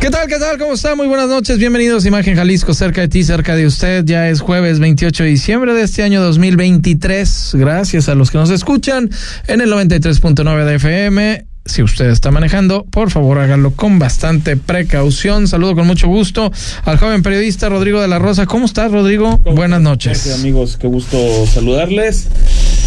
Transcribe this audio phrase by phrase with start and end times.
[0.00, 0.28] ¿Qué tal?
[0.28, 0.58] ¿Qué tal?
[0.58, 0.94] ¿Cómo está?
[0.94, 1.58] Muy buenas noches.
[1.58, 4.04] Bienvenidos a Imagen Jalisco, cerca de ti, cerca de usted.
[4.04, 7.52] Ya es jueves 28 de diciembre de este año 2023.
[7.54, 9.10] Gracias a los que nos escuchan
[9.48, 11.46] en el 93.9 de FM.
[11.68, 15.48] Si usted está manejando, por favor hágalo con bastante precaución.
[15.48, 16.50] Saludo con mucho gusto
[16.84, 18.46] al joven periodista Rodrigo de la Rosa.
[18.46, 19.38] ¿Cómo estás, Rodrigo?
[19.38, 20.12] Buenas noches.
[20.12, 22.28] Gracias, amigos, qué gusto saludarles.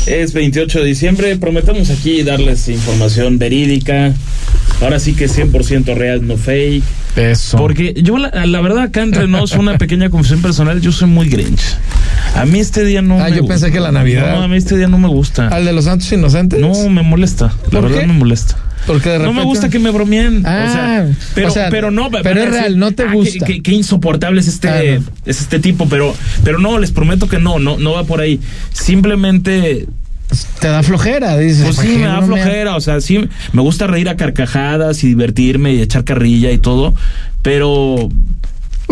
[0.07, 4.13] Es 28 de diciembre, prometemos aquí darles información verídica,
[4.81, 6.83] ahora sí que 100% real, no fake.
[7.15, 7.57] Eso.
[7.57, 11.27] Porque yo, la, la verdad, acá entre nos, una pequeña confesión personal, yo soy muy
[11.29, 11.61] grinch.
[12.35, 13.53] A mí este día no Ah, me yo gusta.
[13.55, 14.31] pensé que la Navidad.
[14.35, 15.47] No, a mí este día no me gusta.
[15.49, 16.59] ¿Al de los Santos Inocentes?
[16.59, 17.47] No, me molesta.
[17.65, 18.07] La ¿Por verdad qué?
[18.07, 18.57] me molesta.
[18.87, 19.39] Porque de No repente...
[19.41, 20.43] me gusta que me bromeen.
[20.45, 22.09] Ah, o sea, pero, o sea, pero no.
[22.09, 23.45] pero es real, no te "Ah, gusta".
[23.45, 25.03] Qué, qué- qué insoportable es este, Ah, no.
[25.25, 28.39] es este tipo, pero, pero no, les prometo que no, no, no va por ahí.
[28.73, 29.87] Simplemente,
[30.59, 31.63] Te da flojera, dices.
[31.63, 32.75] pues ¿para sí, me da flojera.
[32.75, 36.93] O sea, sí, me gusta reír a carcajadas y divertirme y echar carrilla y todo,
[37.41, 38.09] pero.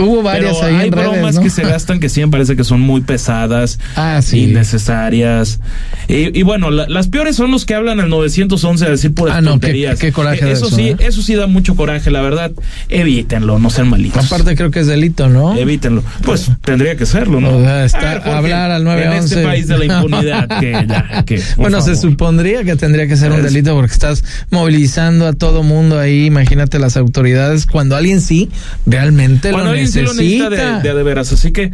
[0.02, 1.42] Hubo varias pero ahí hay en redes, bromas ¿no?
[1.42, 4.44] que se gastan que sí me parece que son muy pesadas, Ah, sí.
[4.44, 5.60] innecesarias.
[6.08, 9.36] Y, y bueno, la- las peores son los que hablan al 911 a decir puras
[9.38, 10.00] Ah, no, qué- tonterías.
[10.00, 10.96] qué coraje de eso, eso, sí, ¿eh?
[11.00, 12.52] eso sí da mucho coraje, la verdad.
[12.90, 14.26] Evítenlo, no sean malitos.
[14.26, 15.56] Aparte creo que es delito, ¿no?
[15.56, 16.04] Evítenlo.
[16.24, 17.58] Pues tendría que serlo, ¿no?
[17.58, 19.36] O sea, está- porque hablar al En 911.
[19.36, 23.32] este país de la impunidad, que ya, que, Bueno, se supondría que tendría que ser
[23.32, 26.26] un delito porque estás movilizando a todo mundo ahí.
[26.26, 28.50] Imagínate las autoridades cuando alguien sí
[28.86, 30.44] realmente Cuando lo sí necesita.
[30.46, 31.32] lo necesita de, de, a de veras.
[31.32, 31.72] Así que,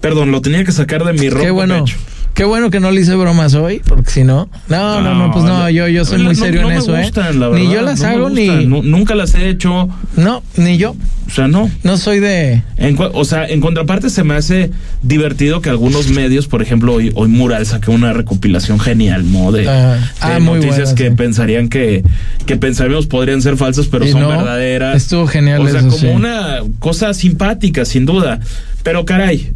[0.00, 1.44] perdón, lo tenía que sacar de mi ropa.
[1.44, 1.84] Qué bueno.
[1.84, 1.96] pecho.
[2.34, 5.44] Qué bueno que no le hice bromas hoy, porque si no, no, no, no, pues
[5.44, 7.38] no, yo, yo soy muy serio no en me eso, gustan, ¿eh?
[7.38, 9.90] la ni verdad, yo las no hago ni, nu- nunca las he hecho.
[10.16, 11.70] no, ni yo, O sea, no.
[11.82, 14.70] no soy de, En o sea, en contraparte se me hace
[15.02, 19.52] divertido que algunos medios, por ejemplo, hoy, hoy Mural sacó una recopilación genial, ¿no?
[19.52, 20.00] De, Ah, de
[20.34, 21.14] ah, noticias buena, que sí.
[21.14, 22.02] pensarían que,
[22.46, 24.96] que pensaríamos podrían ser falsas, pero Y son verdaderas.
[24.96, 26.06] estuvo genial O sea, eso, como sí.
[26.06, 28.40] una cosa simpática, sin duda.
[28.82, 29.52] Pero caray,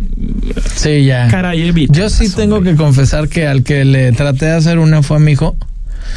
[0.76, 1.26] sí, ya.
[1.28, 1.92] caray, evita.
[1.92, 5.20] Yo sí tengo que confesar que al que le traté de hacer una fue a
[5.20, 5.56] mi hijo.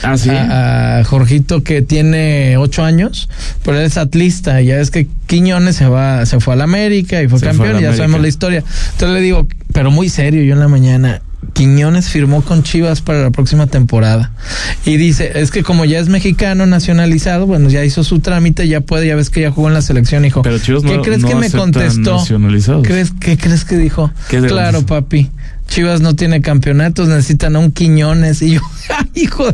[0.04, 0.30] Ah, sí.
[0.30, 3.28] a, a Jorgito que tiene ocho años,
[3.64, 7.22] pero él es atlista, ya es que Quiñones se va, se fue a la América
[7.24, 8.64] y fue Se campeón, y ya sabemos la historia.
[8.94, 11.22] Entonces le digo, pero muy serio, yo en la mañana,
[11.54, 14.32] Quiñones firmó con Chivas para la próxima temporada.
[14.86, 18.82] Y dice, es que como ya es mexicano nacionalizado, bueno, ya hizo su trámite, ya
[18.82, 20.44] puede, ya ves que ya jugó en la selección, hijo.
[20.44, 22.24] Pero Chivas ¿Qué no- crees no que me contestó?
[22.84, 24.12] ¿Crees, ¿Qué crees que dijo?
[24.30, 25.32] ¿Qué de- Claro, papi.
[25.70, 28.42] Chivas no tiene campeonatos, necesitan a un Quiñones.
[28.42, 28.62] Y yo,
[28.98, 29.46] "Ay, hijo,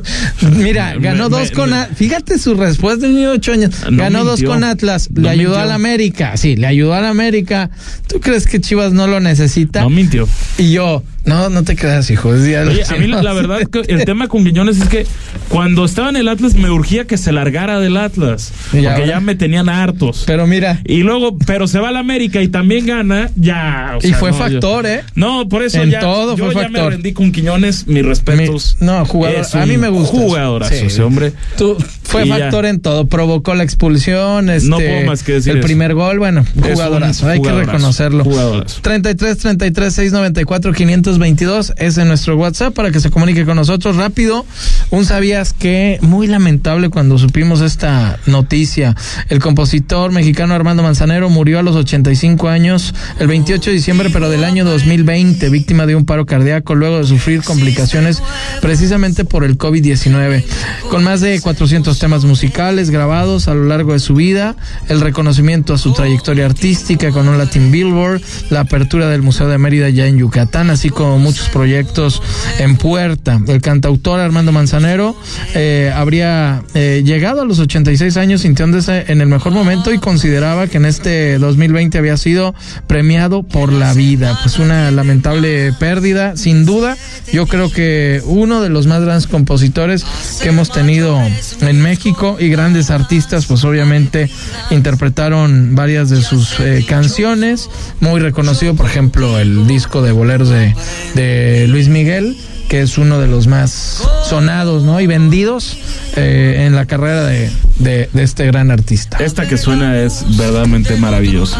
[0.55, 1.69] mira, ganó me- dos con.
[1.69, 3.71] me- Fíjate su respuesta, de ocho años.
[3.91, 5.61] No ganó dos con Atlas, No le ayudó mintió.
[5.63, 6.37] a la América.
[6.37, 7.69] Sí, le ayudó a la América.
[8.07, 9.81] ¿Tú crees que Chivas no lo necesita?
[9.81, 10.27] No mintió.
[10.57, 12.33] y yo, no, no te creas, hijo.
[12.33, 15.05] es Oye, a mí la, verdad que el tema con Guiñones es que
[15.49, 18.51] cuando estaba en el Atlas me urgía que se largara del Atlas.
[18.71, 20.23] Porque ya me tenían hartos.
[20.27, 23.97] Pero mira, Y luego, pero se va a la América y también gana, ya.
[24.01, 25.03] o y fue no, factor, yo- ¿eh?
[25.15, 25.99] No, por eso En ya.
[25.99, 26.91] todo yo fue ya me factor.
[26.93, 28.77] rendí con Quiñones, mis respetos.
[28.79, 30.11] Mi- no, jugador- Es a mí me gusta.
[30.17, 30.85] Jugadorazo Sí.
[30.85, 31.33] ese hombre.
[31.57, 32.37] Tú, fue ya.
[32.37, 35.65] factor en todo, provocó la expulsión, este, No puedo más que decir el eso.
[35.65, 38.23] primer gol, bueno, Es un jugadorazo, hay que reconocerlo.
[38.23, 38.79] jugadorazo.
[38.81, 40.73] 33 33 694
[41.15, 44.45] 522 es en nuestro WhatsApp para que se comunique con nosotros rápido.
[44.89, 48.95] Un sabías que muy lamentable cuando supimos esta noticia.
[49.29, 54.29] El compositor mexicano Armando Manzanero murió a los 85 años el 28 de diciembre, pero
[54.29, 58.21] del año 2020, víctima de un paro cardíaco luego de sufrir complicaciones
[58.61, 60.43] precisamente por el COVID-19.
[60.89, 64.55] Con más de 400 temas musicales grabados a lo largo de su vida,
[64.89, 69.57] el reconocimiento a su trayectoria artística con un Latin Billboard, la apertura del Museo de
[69.57, 72.21] Mérida ya en Yucatán, así como muchos proyectos
[72.59, 73.39] en puerta.
[73.47, 75.15] El cantautor Armando Manzanero
[75.53, 80.67] eh, habría eh, llegado a los 86 años sintiéndose en el mejor momento y consideraba
[80.67, 82.55] que en este 2020 había sido
[82.87, 84.37] premiado por la vida.
[84.41, 86.97] Pues una lamentable pérdida, sin duda.
[87.31, 90.05] Yo creo que uno de los más grandes compositores
[90.41, 91.19] que hemos tenido
[91.61, 94.29] en México y grandes artistas, pues obviamente
[94.71, 97.69] interpretaron varias de sus eh, canciones.
[97.99, 100.75] Muy reconocido, por ejemplo, el disco de boleros de,
[101.13, 102.35] de Luis Miguel
[102.67, 104.99] que es uno de los más sonados ¿no?
[104.99, 105.77] y vendidos
[106.15, 109.17] eh, en la carrera de, de, de este gran artista.
[109.19, 111.59] Esta que suena es verdaderamente maravillosa.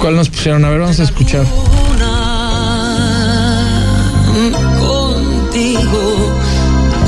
[0.00, 0.64] ¿Cuál nos pusieron?
[0.64, 1.44] A ver, vamos a escuchar.
[4.78, 6.32] contigo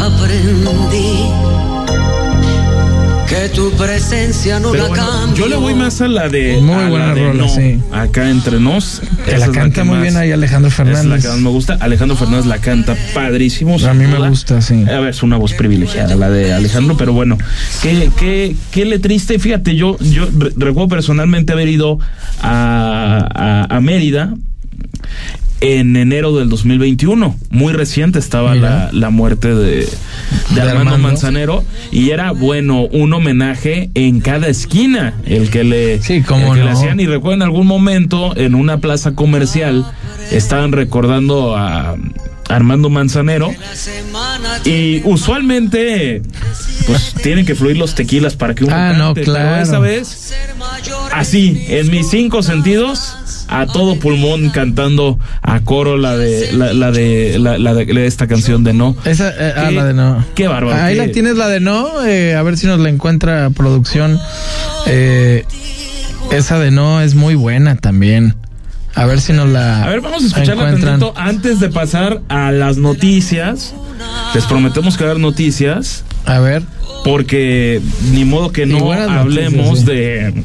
[0.01, 0.88] aprendí
[3.29, 5.37] que tu presencia no Pero la bueno, cambio.
[5.37, 6.59] yo le voy más a la de.
[6.63, 7.79] Muy buena de rola, no, sí.
[7.93, 9.03] Acá entre nos.
[9.27, 11.23] Que la canta que muy más- bien ahí Alejandro Es la Fernández.
[11.23, 11.75] que más me gusta.
[11.81, 13.77] Alejandro Fernández la canta padrísimo.
[13.87, 14.85] A mí me gusta, sí.
[14.89, 17.37] A ver, es una voz privilegiada la de Alejandro, pero bueno,
[17.83, 19.39] qué, qué, qué le triste.
[19.39, 21.99] Fíjate, yo, yo re- recuerdo personalmente haber ido
[22.41, 23.29] a,
[23.69, 24.35] a, a Mérida
[25.61, 27.37] en enero del 2021.
[27.51, 29.89] Muy reciente estaba la, la muerte de, de,
[30.55, 30.99] De Armando, Armando.
[30.99, 36.61] Manzanero y era, bueno, un homenaje en cada esquina el que le, Sí, cómo el
[36.61, 37.01] que le hacían.
[37.01, 39.85] Y recuerdo en algún momento en una plaza comercial
[40.31, 41.97] estaban recordando a
[42.49, 43.53] Armando Manzanero
[44.65, 46.23] y usualmente
[46.87, 49.63] pues tienen que fluir los tequilas para que uno Ah, no, cante, pero claro.
[49.63, 50.33] esa vez
[51.13, 53.17] así, en mis cinco sentidos,
[53.49, 58.27] a todo pulmón cantando a coro la de la, la de la, la de, esta
[58.27, 58.95] canción de no.
[59.05, 60.25] Esa, eh, ah, la de no.
[60.35, 62.05] qué bárbaro, Ahí qué- la tienes, la de no.
[62.05, 64.21] eh, a ver si nos la encuentra producción.
[64.87, 65.45] Eh,
[66.31, 68.35] esa de no es muy buena también.
[68.95, 69.85] A ver si nos la.
[69.85, 73.75] A ver, vamos a escucharla tantito antes de pasar a las noticias.
[74.35, 76.05] Les prometemos que va a haber noticias.
[76.27, 76.62] A ver.
[77.05, 77.81] porque
[78.12, 79.85] ni modo que no hablemos noticias, sí.
[79.87, 80.45] de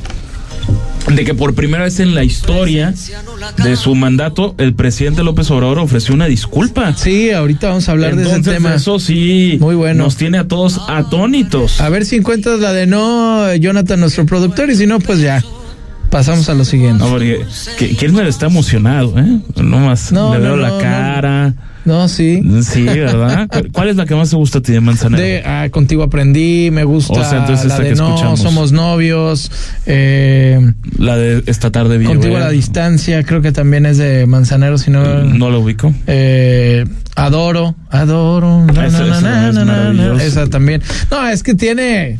[1.07, 2.93] de que por primera vez en la historia
[3.63, 6.95] de su mandato el presidente López Obrador ofreció una disculpa.
[6.95, 8.75] Sí, ahorita vamos a hablar de ese tema.
[8.75, 10.05] eso sí Muy bueno.
[10.05, 11.81] nos tiene a todos atónitos.
[11.81, 15.43] A ver si encuentras la de no, Jonathan, nuestro productor, y si no, pues ya.
[16.09, 17.03] Pasamos a lo siguiente.
[17.03, 17.43] No, porque
[17.77, 19.39] que- Kirchner está emocionado, ¿eh?
[19.55, 21.53] No más No, le veo la no, cara.
[21.85, 22.41] No, sí.
[22.63, 23.47] Sí, ¿verdad?
[23.51, 25.21] ¿Cu- ¿Cuál es la que más te gusta a ti de Manzanero?
[25.21, 28.39] De ah, contigo aprendí, me gusta O sea, entonces la esta de que no, escuchamos.
[28.41, 29.51] somos novios,
[29.85, 34.25] eh, La de esta tarde vi contigo a la distancia, creo que también es de
[34.25, 35.93] Manzanero, si no, No lo ubico.
[36.07, 36.85] eh,
[37.15, 38.89] adoro, adoro, na,
[39.53, 40.81] na, es esa también.
[41.11, 42.17] No, es que tiene,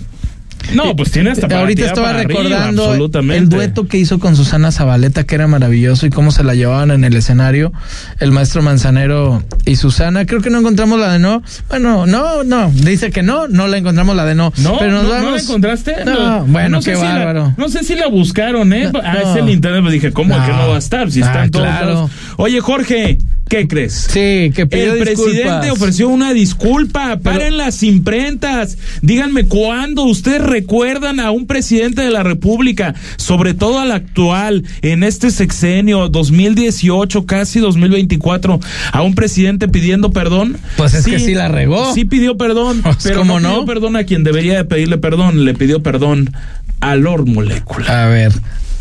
[0.74, 2.94] No, pues tiene hasta para ahorita estaba para recordando
[3.33, 6.92] el dueto que hizo con Susana Zabaleta, que era maravilloso, y cómo se la llevaban
[6.92, 7.74] en el escenario,
[8.19, 10.25] el maestro Manzanero y Susana.
[10.25, 11.44] Creo que no encontramos la de no.
[11.69, 14.54] Bueno, no, no, dice que no, no la encontramos la de no.
[14.57, 15.25] No, pero nos no, vamos.
[15.25, 15.95] ¿no la encontraste?
[16.06, 17.54] No, bueno, sé qué si la- bárbaro.
[17.57, 18.89] no sé si la buscaron, ¿eh?
[19.04, 21.12] Ah, es el internet, pues dije, ¿cómo que no va a estar?
[21.12, 22.09] Si Ah, en todos claro.
[22.38, 23.18] Oye, Jorge,
[23.53, 24.07] ¿qué crees?
[24.09, 27.19] Sí, que pidió El presidente ofreció una disculpa.
[27.19, 28.79] Paren las imprentas.
[29.03, 35.03] Díganme cuándo ustedes recuerdan a un presidente de la República, sobre todo al actual, en
[35.03, 38.59] este sexenio 2018, casi 2024,
[38.91, 40.57] a un presidente pidiendo perdón.
[40.75, 41.94] Pues es que sí la regó.
[41.94, 43.53] Sí pidió perdón, Pues, pero ¿cómo no no?
[43.53, 45.45] pidió perdón a quien debería de pedirle perdón.
[45.45, 46.31] Le pidió perdón
[46.79, 48.03] a Lord Molecula.
[48.03, 48.31] A ver,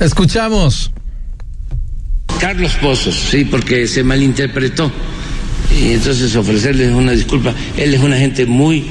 [0.01, 0.93] escuchamos.
[2.43, 4.91] Carlos Pozos, sí, porque se malinterpretó.
[5.81, 7.55] Y entonces ofrecerles una disculpa.
[7.77, 8.85] Él es una gente muy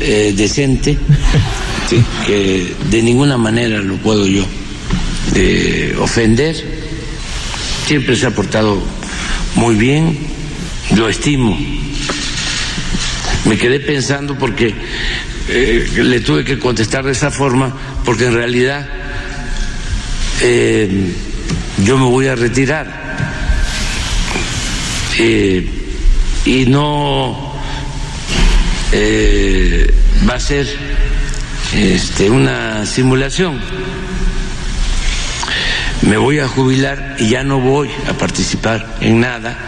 [0.00, 0.98] eh, decente,
[1.88, 4.44] sí, que de ninguna manera lo puedo yo
[5.36, 6.56] eh, ofender.
[7.86, 8.82] Siempre se ha portado
[9.54, 10.18] muy bien,
[10.96, 11.56] lo estimo.
[13.44, 14.74] Me quedé pensando porque
[15.48, 17.72] eh, le tuve que contestar de esa forma,
[18.04, 18.84] porque en realidad
[20.40, 21.12] eh,
[21.84, 23.06] yo me voy a retirar
[25.18, 27.52] y no
[28.92, 29.92] eh,
[30.28, 30.66] va a ser
[31.74, 33.60] este, una simulación.
[36.02, 39.58] Me voy a jubilar y ya no voy a participar en nada.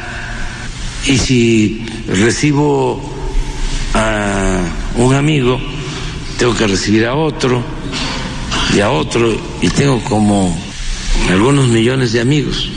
[1.07, 3.03] Y si recibo
[3.95, 4.61] a
[4.97, 5.61] un amigo,
[6.39, 7.65] tengo que recibir a otro
[8.75, 10.68] y a otro, y tengo como
[11.29, 12.69] algunos millones de amigos.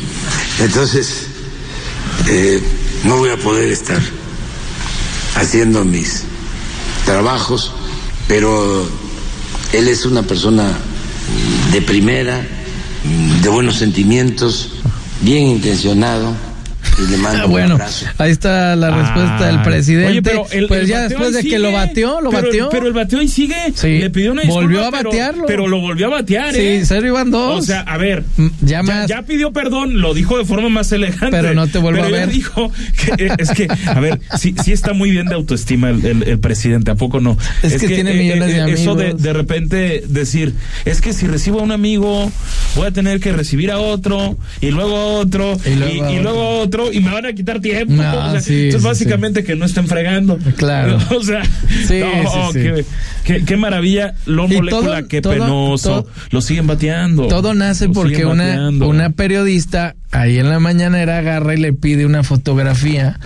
[0.59, 1.27] Entonces,
[2.27, 2.61] eh,
[3.03, 4.01] no voy a poder estar
[5.35, 6.23] haciendo mis
[7.05, 7.71] trabajos,
[8.27, 8.87] pero
[9.73, 10.77] él es una persona
[11.71, 12.45] de primera,
[13.41, 14.69] de buenos sentimientos,
[15.21, 16.35] bien intencionado,
[17.03, 18.05] y le mando Ah, bueno, un abrazo.
[18.17, 19.63] ahí está la respuesta del Ah.
[19.63, 20.09] presidente.
[20.11, 22.69] Oye, pero el- pues el ya después de que lo batió, lo Pero- batió.
[22.69, 23.55] Pero el bateo ahí sigue.
[23.75, 23.99] Sí.
[23.99, 24.63] Le pidió una disculpa.
[24.65, 25.45] Volvió a batearlo.
[25.47, 26.83] Pero, lo volvió a batear, sí, ¿eh?
[26.85, 27.59] cero iban dos.
[27.59, 28.23] O sea, a ver.
[28.37, 29.07] Mm, ya Ya, más.
[29.07, 31.29] ya pidió perdón, lo dijo de forma más elegante.
[31.31, 32.29] Pero no te vuelvo Pero a ver.
[32.29, 32.71] dijo
[33.17, 36.23] que, eh, es que, a ver, sí, sí está muy bien de autoestima el, el-
[36.23, 37.37] el presidente, ¿a poco no?
[37.63, 39.21] Es que tiene millones de Eso de, amigos.
[39.21, 40.53] de repente decir,
[40.85, 42.31] es que si recibo a un amigo,
[42.75, 46.49] voy a tener que recibir a otro, y luego a otro, Y y, luego a
[46.61, 46.90] otro.
[46.91, 47.93] Y me van a quitar tiempo.
[47.93, 50.37] No, O sea, sí, entonces, sí, básicamente que no estén fregando.
[50.57, 50.97] Claro.
[51.15, 51.43] O sea,
[51.87, 52.51] Sí, no.
[52.53, 52.85] Qué,
[53.23, 54.13] qué- qué maravilla.
[54.25, 55.89] Lo molécula, todo- qué todo- penoso.
[56.03, 57.27] todo- lo siguen bateando.
[57.27, 62.23] Todo nace porque una, una periodista ahí en la mañanera agarra y le pide una
[62.23, 63.19] fotografía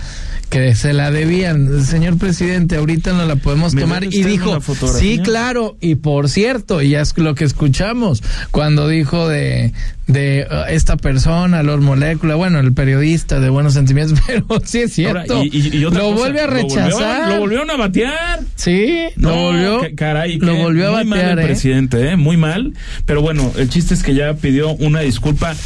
[0.50, 1.84] que se la debían.
[1.84, 4.04] Señor presidente, ahorita no la podemos ¿Me tomar.
[4.04, 4.60] Y dijo,
[4.96, 5.76] sí, claro.
[5.80, 9.72] Y por cierto, y es lo que escuchamos cuando dijo de,
[10.06, 14.96] de uh, esta persona, Lord Molécula, bueno, el periodista de buenos sentimientos, pero sí es
[15.00, 15.42] Ahora, cierto.
[15.42, 17.28] y- y- y otra lo cosa, vuelve a rechazar.
[17.32, 18.40] Lo volvieron a batear.
[18.54, 19.80] Sí, No, lo volvió.
[19.96, 21.46] caray, lo volvió a muy mal batear, el ¿eh?
[21.48, 22.16] presidente, ¿eh?
[22.16, 22.72] muy mal.
[23.04, 25.56] Pero bueno, el chiste es que ya pidió una disculpa.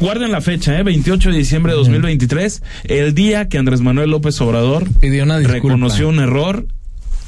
[0.00, 0.82] Guarden la fecha, ¿eh?
[0.82, 6.08] 28 de diciembre de 2023, el día que Andrés Manuel López Obrador Pidió una reconoció
[6.08, 6.66] un error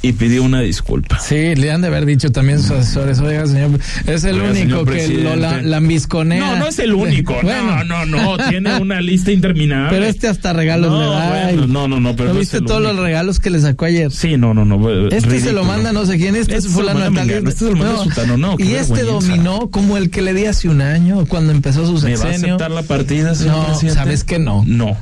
[0.01, 1.19] y pidió una disculpa.
[1.19, 3.71] Sí, le han de haber dicho también sus asesores, oiga, señor,
[4.07, 6.39] es el Oiga, único que lo la- lambisconea.
[6.39, 7.35] No, no es el único.
[7.43, 7.83] Bueno.
[7.83, 8.49] No, no, no.
[8.49, 9.89] Tiene una lista interminable.
[9.97, 11.29] Pero este hasta regalos no, le da.
[11.29, 12.15] bueno, no, no, no.
[12.15, 14.11] Pero ¿No no viste todos los regalos que le sacó ayer?
[14.11, 14.89] Sí, no, no, no.
[15.09, 15.51] Este se ridículo.
[15.53, 17.29] lo manda no sé quién, este, Este es se fulano de tal.
[17.29, 20.69] Este se lo manda no, qué y este dominó como el que le di hace
[20.69, 22.55] un año, cuando empezó su ¿Me va a sexenio.
[22.55, 23.95] aceptar la partida, señor No, presidente?
[23.95, 24.63] sabes que no.
[24.65, 24.97] No.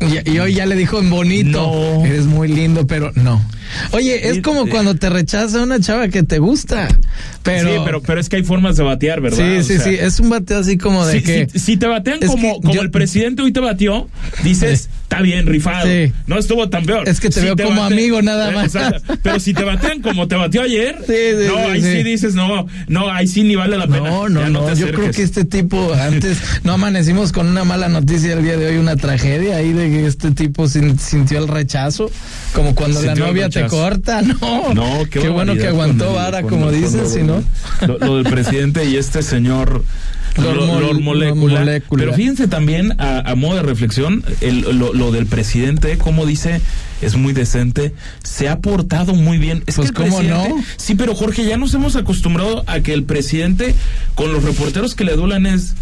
[0.00, 2.04] Y, y hoy ya le dijo en bonito, No.
[2.04, 3.42] eres muy lindo, pero no.
[3.92, 6.86] Oye, es como cuando te rechaza una chava que te gusta,
[7.42, 7.68] pero...
[7.68, 9.38] sí, pero, pero es que hay formas de batear, ¿verdad?
[9.38, 11.48] Sí, O sí, sea, sí, es un bateo así como de que...
[11.50, 14.08] si- si te batean como, como yo- el presidente hoy te batió,
[14.44, 14.90] dices.
[15.14, 15.86] Está bien, rifado.
[15.86, 16.12] Sí.
[16.26, 17.08] No estuvo tan peor.
[17.08, 18.74] Es que te veo como amigo nada Eh, más.
[18.74, 19.14] exacto.
[19.22, 22.02] Pero si te batean como te batió ayer, Sí, sí, no, ahí sí.
[22.02, 24.08] dices, no, no, ahí sí ni vale la pena.
[24.10, 28.32] No, no, no, yo creo que este tipo, antes no amanecimos con una mala noticia
[28.34, 32.10] el día de hoy, una tragedia ahí de que este tipo sin- sintió el rechazo,
[32.54, 34.74] como cuando la Sintió novia te corta, no.
[34.74, 37.42] No, qué, qué bueno que aguantó vara, como dicen, si no.
[37.86, 39.82] Lo, lo del presidente y este señor.
[40.36, 41.34] Molécula.
[41.34, 41.80] Molécula.
[41.90, 46.60] Pero fíjense también, a, a modo de reflexión, el- lo, lo del presidente, como dice,
[47.02, 49.62] es muy decente, se ha portado muy bien.
[49.66, 50.44] Es Pues, que el ¿cómo no?
[50.76, 53.74] Sí, pero Jorge, ya nos hemos acostumbrado a que el presidente,
[54.14, 55.74] con los reporteros que le adulan, es,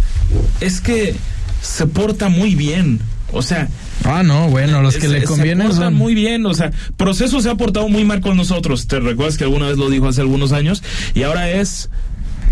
[0.61, 1.15] es que
[1.63, 3.01] se porta muy bien.
[3.33, 3.69] O sea,
[4.05, 5.95] Ah, no, bueno, los que se- le convienen se portan son...
[5.95, 8.89] muy bien, o sea, proceso se ha portado muy mal con nosotros.
[8.89, 10.83] Te recuerdas que alguna vez lo dijo hace algunos años
[11.15, 11.89] y ahora es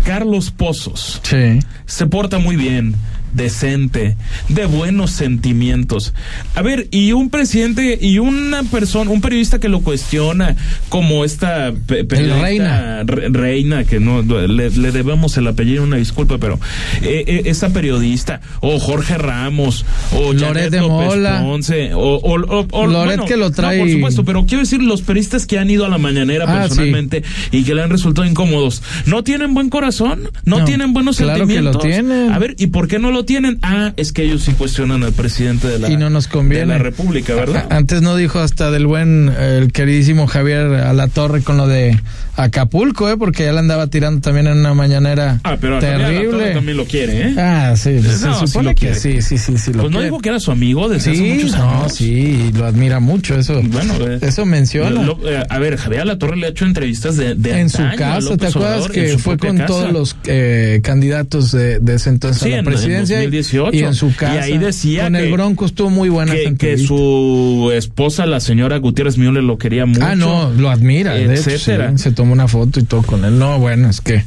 [0.05, 1.19] Carlos Pozos.
[1.23, 1.59] Sí.
[1.85, 2.95] Se porta muy bien,
[3.33, 4.15] decente,
[4.49, 6.13] de buenos sentimientos.
[6.55, 10.55] A ver, y un presidente y una persona, un periodista que lo cuestiona,
[10.89, 13.03] como esta Reina.
[13.03, 16.59] re- reina, que no le, le debemos el apellido, una disculpa, pero
[17.01, 21.41] eh, eh, esa periodista, o Jorge Ramos, o Loret Janet de Mola.
[21.41, 24.81] Ponce, o, o, o- o- Loret que lo no, trae- por supuesto, pero quiero decir,
[24.81, 28.27] los periodistas que han ido a la mañanera Ah, personalmente y que le han resultado
[28.27, 30.29] incómodos, ¿no tienen buen corazón?
[30.45, 31.81] ¿No, No, tienen buenos claro que lo sentimientos?
[31.83, 32.31] tienen.
[32.31, 33.59] A ver, ¿y por qué no lo tienen?
[33.61, 36.73] Ah, es que ellos sí cuestionan al presidente de la, y no nos conviene.
[36.73, 37.67] de la República, ¿verdad?
[37.69, 41.99] Antes no dijo hasta del buen, eh, el queridísimo Javier Alatorre con lo de
[42.35, 43.17] Acapulco, ¿eh?
[43.17, 46.51] Porque ya le andaba tirando también en una mañanera Ah, pero terrible.
[46.51, 47.35] también lo quiere, ¿eh?
[47.37, 49.73] Ah, sí, pues, No, se supone que sí, sí, sí, sí.
[49.73, 51.93] Lo pues no dijo que era su amigo desde hace Sí, muchos no, años.
[51.93, 53.61] sí, lo admira mucho, eso.
[53.63, 55.03] Bueno, eh, eso menciona.
[55.03, 57.97] Lo- eh, a ver, Javier Alatorre le ha hecho entrevistas de, de en su antaño
[57.97, 59.67] casa, ¿te acuerdas Obrador, en que fue con casa.
[59.67, 63.17] todos los eh, candidatos de, de ese entonces Sí, a la en- en presidencia?
[63.19, 63.77] y- 2018.
[63.77, 64.41] Y en su Y casa.
[64.41, 68.77] ahí decía Con el que- Bronco estuvo muy buena que, que su esposa, la señora
[68.77, 70.01] Gutiérrez Müller, lo quería mucho.
[70.03, 71.97] Ah, no, lo admira, de hecho, etcétera.
[71.97, 73.37] se tomó una foto y todo con él.
[73.39, 74.23] No, bueno, es que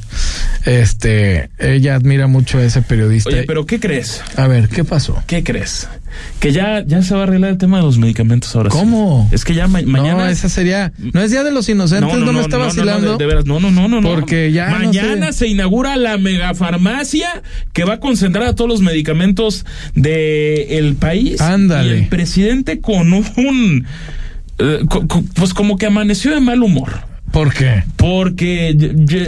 [0.65, 3.29] este ella admira mucho a ese periodista.
[3.31, 4.23] Oye, pero ¿qué crees?
[4.37, 5.23] A ver, ¿qué pasó?
[5.27, 5.89] ¿Qué crees?
[6.39, 8.77] Que ya, ya se va a arreglar el tema de los medicamentos ahora sí.
[8.79, 9.29] ¿Cómo?
[9.33, 10.25] Es que ya ma- mañana.
[10.25, 10.93] No, esa sería.
[11.13, 13.13] No es Día de los Inocentes, no, me está no, no, vacilando.
[13.13, 14.01] de, de veras, no, no, no, no.
[14.01, 14.09] no.
[14.15, 15.41] Porque ya no Mañana sé.
[15.41, 17.43] se inaugura la megafarmacia
[17.73, 21.41] que va a concentrar a todos los medicamentos de el país.
[21.41, 21.89] Ándale.
[21.97, 23.87] Y el presidente con un.
[24.59, 26.93] eh, co- co- pues como que amaneció de mal humor.
[27.33, 27.83] ¿Por qué?
[27.97, 28.73] Porque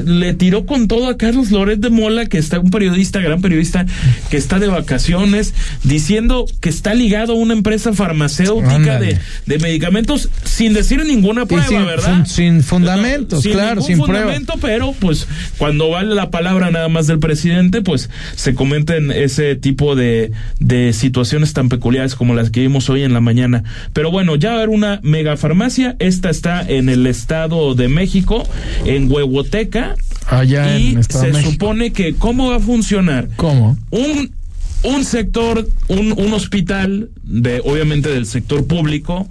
[0.07, 3.85] le tiró con todo a Carlos Loret de Mola, que está un periodista, gran periodista,
[4.31, 10.29] que está de vacaciones, diciendo que está ligado a una empresa farmacéutica de, de medicamentos
[10.45, 12.17] sin decir ninguna prueba, sin, ¿verdad?
[12.19, 15.27] fun- sin fundamentos, sin claro, sin fundamento, pero pues
[15.59, 20.93] cuando vale la palabra nada más del presidente, pues se comenten ese tipo de, de
[20.93, 23.65] situaciones tan peculiares como las que vimos hoy en la mañana.
[23.93, 28.43] Pero bueno, ya va a haber una megafarmacia, esta está en el Estado de México,
[28.85, 29.95] en Huehuoteca,
[30.29, 31.51] Allá y en se México.
[31.53, 33.77] supone que cómo va a funcionar ¿Cómo?
[33.91, 34.31] un,
[34.85, 39.29] un sector, un, un hospital, de, obviamente del sector público,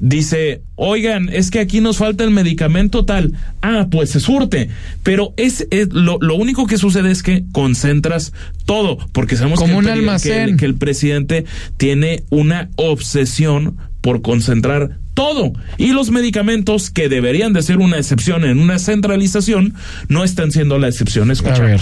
[0.00, 3.32] dice, oigan, es que aquí nos falta el medicamento tal.
[3.62, 4.68] Ah, pues se surte.
[5.02, 8.32] Pero es, es lo, lo único que sucede es que concentras
[8.64, 10.32] todo, porque sabemos Como que, el un peri- almacén.
[10.32, 11.44] que el- que el presidente
[11.76, 15.52] tiene una obsesión por concentrar todo.
[15.78, 19.74] Y los medicamentos que deberían de ser una excepción en una centralización
[20.06, 21.28] no están siendo la excepción.
[21.30, 21.60] A Escuchamos.
[21.60, 21.80] ver.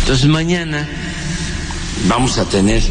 [0.00, 0.88] Entonces mañana
[2.08, 2.82] vamos a tener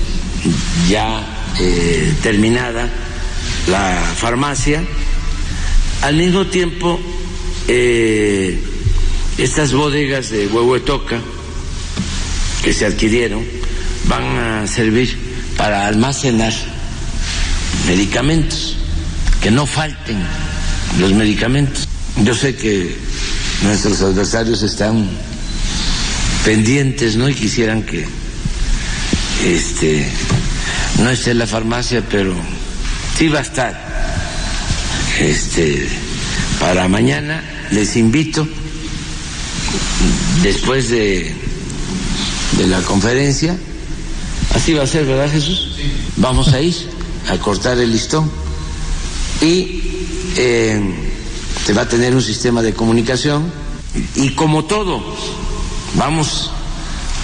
[0.88, 1.26] ya
[1.60, 2.88] eh, terminada
[3.68, 4.84] la farmacia.
[6.04, 7.00] Al mismo tiempo,
[7.68, 8.60] eh,
[9.40, 11.20] estas bodegas de Huehuetoca
[12.64, 13.44] que se adquirieron
[14.08, 15.18] van a servir
[15.58, 16.54] para almacenar
[17.88, 18.78] medicamentos,
[19.42, 20.20] que no falten
[21.00, 21.88] los medicamentos.
[22.24, 22.96] Yo sé que
[23.64, 25.10] nuestros adversarios están
[26.46, 27.28] pendientes, ¿no?
[27.28, 28.06] Y quisieran que
[29.46, 30.08] este
[31.00, 32.36] no esté en la farmacia, pero
[33.18, 33.92] sí va a estar.
[35.20, 35.88] Este
[36.60, 38.48] para mañana les invito
[40.44, 41.34] después de
[42.58, 43.58] de la conferencia.
[44.54, 45.70] Así va a ser, ¿verdad, Jesús?
[46.18, 46.76] Vamos a ir
[47.30, 48.30] a cortar el listón
[49.42, 49.82] y
[50.38, 50.80] eh,
[51.66, 53.52] se va a tener un sistema de comunicación
[54.16, 55.04] y como todo
[55.96, 56.52] vamos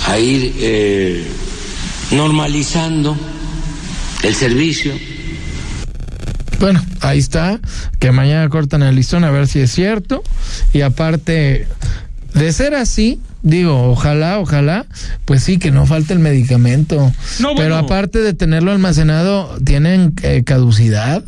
[0.08, 1.28] a ir eh,
[2.12, 3.16] normalizando
[4.24, 4.94] el servicio.
[6.60, 7.60] Bueno, ahí está,
[8.00, 10.24] que mañana cortan el listón a ver si es cierto.
[10.74, 11.68] Y aparte,
[12.34, 14.88] de ser así, digo, ojalá, ojalá,
[15.26, 17.14] pues sí, que no falte el medicamento.
[17.40, 17.78] No, Pero bueno.
[17.78, 21.24] aparte de tenerlo almacenado, tienen eh, caducidad.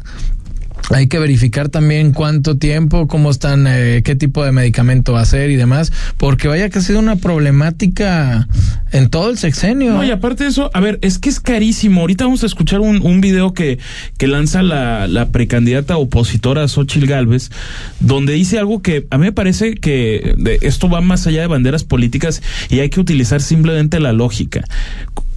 [0.92, 5.26] Hay que verificar también cuánto tiempo, cómo están, eh, qué tipo de medicamento va a
[5.26, 8.48] ser y demás, porque vaya que ha sido una problemática
[8.92, 9.94] en todo el sexenio.
[9.94, 12.02] No, y aparte de eso, a ver, es que es carísimo.
[12.02, 13.78] Ahorita vamos a escuchar un, un video que,
[14.18, 17.52] que lanza la, la precandidata opositora Xochil Gálvez,
[18.00, 21.48] donde dice algo que a mí me parece que de- esto va más allá de
[21.48, 24.64] banderas políticas y hay que utilizar simplemente la lógica.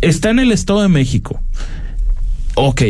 [0.00, 1.42] Está en el Estado de México.
[2.54, 2.82] Ok.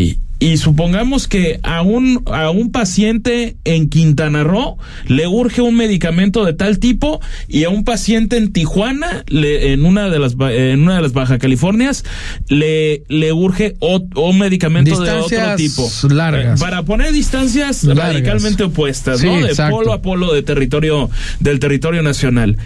[0.43, 6.45] Y supongamos que a un, a un paciente en Quintana Roo le urge un medicamento
[6.45, 10.83] de tal tipo y a un paciente en Tijuana, le, en una de las en
[10.83, 12.05] una de las Baja Californias,
[12.49, 15.89] le, le urge un medicamento de otro tipo.
[16.11, 16.59] largas.
[16.59, 18.13] Para poner distancias Largas.
[18.15, 19.37] radicalmente opuestas, Sí, ¿no?
[19.37, 19.77] De exacto.
[19.77, 22.57] polo a polo de territorio, del territorio nacional.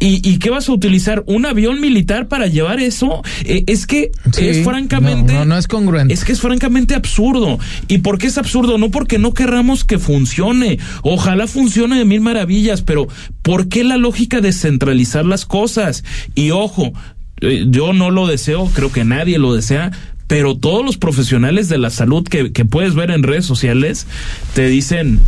[0.00, 1.22] ¿Y, ¿Y qué vas a utilizar?
[1.26, 3.22] ¿Un avión militar para llevar eso?
[3.44, 5.32] Eh, es que Sí, es francamente...
[5.32, 6.12] no, no, no es congruente.
[6.12, 7.58] Es que es francamente absurdo.
[7.88, 8.78] ¿Y por qué es absurdo?
[8.78, 10.78] No porque no querramos que funcione.
[11.02, 13.06] Ojalá funcione de mil maravillas, pero
[13.42, 16.04] ¿por qué la lógica de centralizar las cosas?
[16.34, 16.92] Y ojo,
[17.40, 19.90] eh, yo no lo deseo, creo que nadie lo desea.
[20.26, 24.06] Pero todos los profesionales de la salud que, que puedes ver en redes sociales
[24.54, 25.20] te dicen,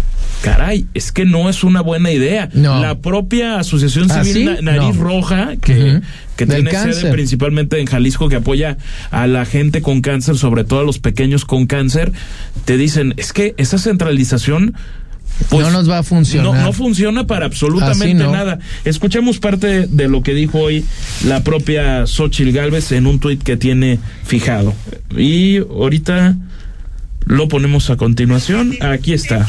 [0.43, 2.49] caray, es que no es una buena idea.
[2.55, 2.81] No.
[2.81, 4.63] La propia Asociación ¿Ah, Civil sí?
[4.63, 5.03] Na- Nariz No.
[5.05, 6.01] Roja, que,
[6.37, 8.79] que tiene sede principalmente en Jalisco, que apoya
[9.11, 12.13] a la gente con cáncer, sobre todo a los pequeños con cáncer,
[12.65, 14.75] te dicen, es que esa centralización...
[15.49, 16.55] pues, No nos va a funcionar.
[16.55, 18.33] No, no funciona para absolutamente no.
[18.33, 18.59] nada.
[18.85, 20.85] Escuchemos parte de lo que dijo hoy
[21.25, 24.75] la propia Xochil Gálvez en un tuit que tiene fijado.
[25.16, 26.37] Y ahorita
[27.25, 28.77] lo ponemos a continuación.
[28.81, 29.46] Aquí está.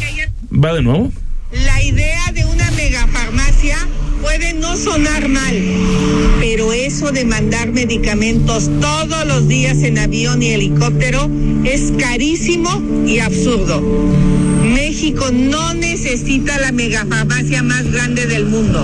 [0.52, 1.12] ¿Va de nuevo?
[1.52, 3.78] La idea de una megafarmacia
[4.21, 5.56] puede no sonar mal,
[6.58, 11.30] pero eso de mandar medicamentos todos los días en avión y helicóptero
[11.63, 13.80] es carísimo y absurdo.
[14.63, 18.84] México no necesita la megafarmacia más grande del mundo.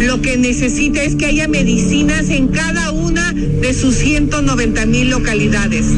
[0.00, 5.88] Lo que necesita es que haya medicinas en cada una de sus 190 mil localidades.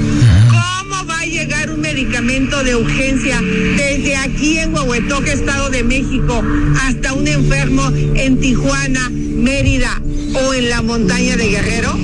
[0.48, 3.40] ¿Cómo va a llegar un medicamento de urgencia
[3.76, 6.42] desde aquí en Huehuetoca, Estado de México,
[6.80, 10.02] hasta un enfermo en Tijuana, Mérida
[10.34, 11.96] o en la montaña de Guerrero?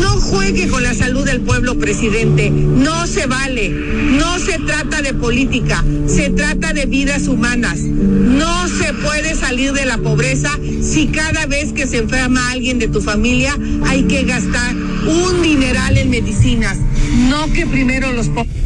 [0.00, 2.50] No juegue con la salud del pueblo, presidente.
[2.50, 3.70] No se vale.
[3.70, 5.84] No se trata de política.
[6.06, 7.78] Se trata de vidas humanas.
[7.80, 10.50] No se puede salir de la pobreza
[10.82, 15.96] si cada vez que se enferma alguien de tu familia hay que gastar un dineral
[15.96, 16.76] en medicinas.
[17.28, 18.63] No que primero los pobres.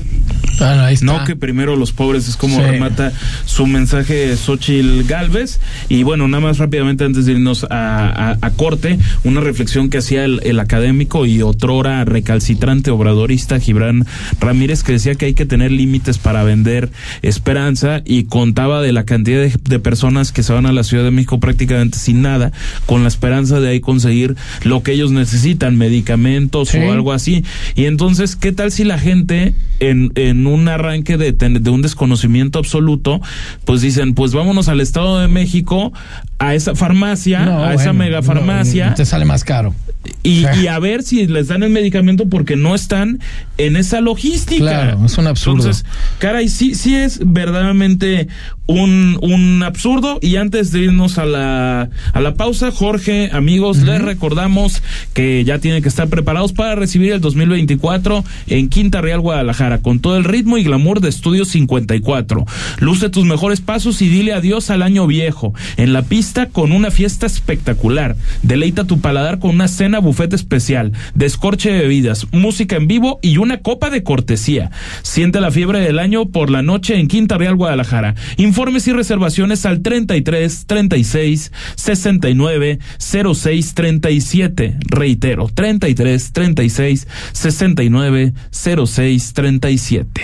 [0.61, 1.07] Ahí está.
[1.07, 2.63] No que primero los pobres es como Sí.
[2.63, 3.13] remata
[3.45, 5.61] su mensaje Xochil Galvez.
[5.89, 9.99] Y bueno, nada más rápidamente antes de irnos a, a- a corte, una reflexión que
[9.99, 14.07] hacía el, el académico y otrora recalcitrante obradorista Gibran
[14.41, 16.91] Ramírez que decía que hay que tener límites para vender
[17.23, 21.05] esperanza y contaba de la cantidad de, de personas que se van a la Ciudad
[21.05, 22.53] de México prácticamente sin nada,
[22.87, 26.79] con la esperanza de ahí conseguir lo que ellos necesitan, medicamentos Sí.
[26.79, 27.45] o algo así.
[27.75, 32.59] Y entonces, ¿qué tal si la gente en, en un arranque de, de un desconocimiento
[32.59, 33.21] absoluto,
[33.65, 35.93] pues dicen, pues vámonos al Estado de México
[36.39, 38.91] a esa farmacia, No, a esa mega farmacia.
[38.91, 39.75] no, te sale más caro.
[40.23, 43.19] y, y a ver si les dan el medicamento porque no están
[43.59, 44.61] en esa logística.
[44.63, 45.59] Claro, es un absurdo.
[45.59, 45.85] Entonces,
[46.19, 48.29] caray, sí, sí es verdaderamente
[48.67, 50.19] un, un absurdo.
[50.23, 54.83] Y antes de irnos a la, a la pausa, Jorge, amigos, les recordamos
[55.15, 59.99] que ya tienen que estar preparados para recibir el 2024 en Quinta Real, Guadalajara, con
[59.99, 62.47] todo el ritmo y glamour de Estudio 54.
[62.79, 65.53] Luce tus mejores pasos y dile adiós al año viejo.
[65.77, 68.15] En la pista con una fiesta espectacular.
[68.43, 73.39] Deleita tu paladar con una cena buffet especial, descorche de bebidas, música en vivo y
[73.39, 74.71] una copa de cortesía.
[75.03, 78.15] Siente la fiebre del año por la noche en Quinta Real, Guadalajara.
[78.37, 84.77] Informes y reservaciones al 33 36 69 06 37.
[84.91, 90.23] Reitero, 33 36 69 06 37.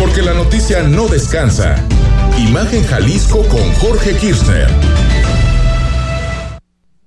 [0.00, 1.82] Porque la noticia no descansa.
[2.36, 5.03] Imagen Jalisco con Jorge Kirchner.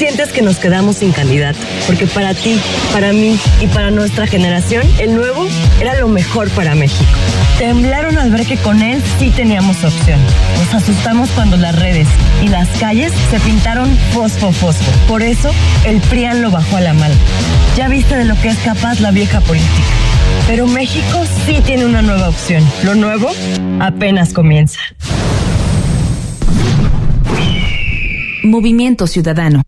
[0.00, 2.58] Sientes que nos quedamos sin candidato, porque para ti,
[2.90, 5.46] para mí y para nuestra generación, el nuevo
[5.78, 7.04] era lo mejor para México.
[7.58, 10.18] Temblaron al ver que con él sí teníamos opción.
[10.58, 12.08] Nos asustamos cuando las redes
[12.42, 14.90] y las calles se pintaron fosfo fosfo.
[15.06, 15.50] Por eso,
[15.84, 17.14] el PRIAN lo bajó a la mala.
[17.76, 19.68] Ya viste de lo que es capaz la vieja política.
[20.46, 22.64] Pero México sí tiene una nueva opción.
[22.84, 23.28] Lo nuevo
[23.80, 24.80] apenas comienza.
[28.42, 29.62] Movimiento Ciudadano.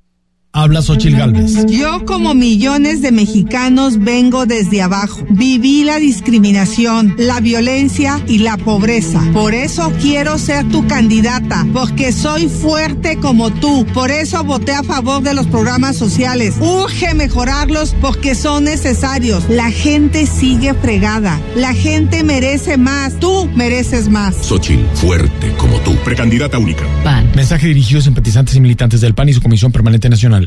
[0.55, 1.65] Habla Xochil Gálvez.
[1.67, 5.25] Yo como millones de mexicanos vengo desde abajo.
[5.31, 9.23] Viví la discriminación, la violencia y la pobreza.
[9.33, 13.87] Por eso quiero ser tu candidata, porque soy fuerte como tú.
[13.95, 16.57] Por eso voté a favor de los programas sociales.
[16.61, 19.49] Urge mejorarlos porque son necesarios.
[19.49, 21.41] La gente sigue fregada.
[21.57, 23.19] La gente merece más.
[23.19, 24.37] Tú mereces más.
[24.37, 25.97] Xochil, fuerte como tú.
[26.05, 26.85] Precandidata única.
[27.05, 27.31] PAN.
[27.35, 30.42] Mensaje dirigido a simpatizantes y militantes del PAN y su Comisión Permanente Nacional.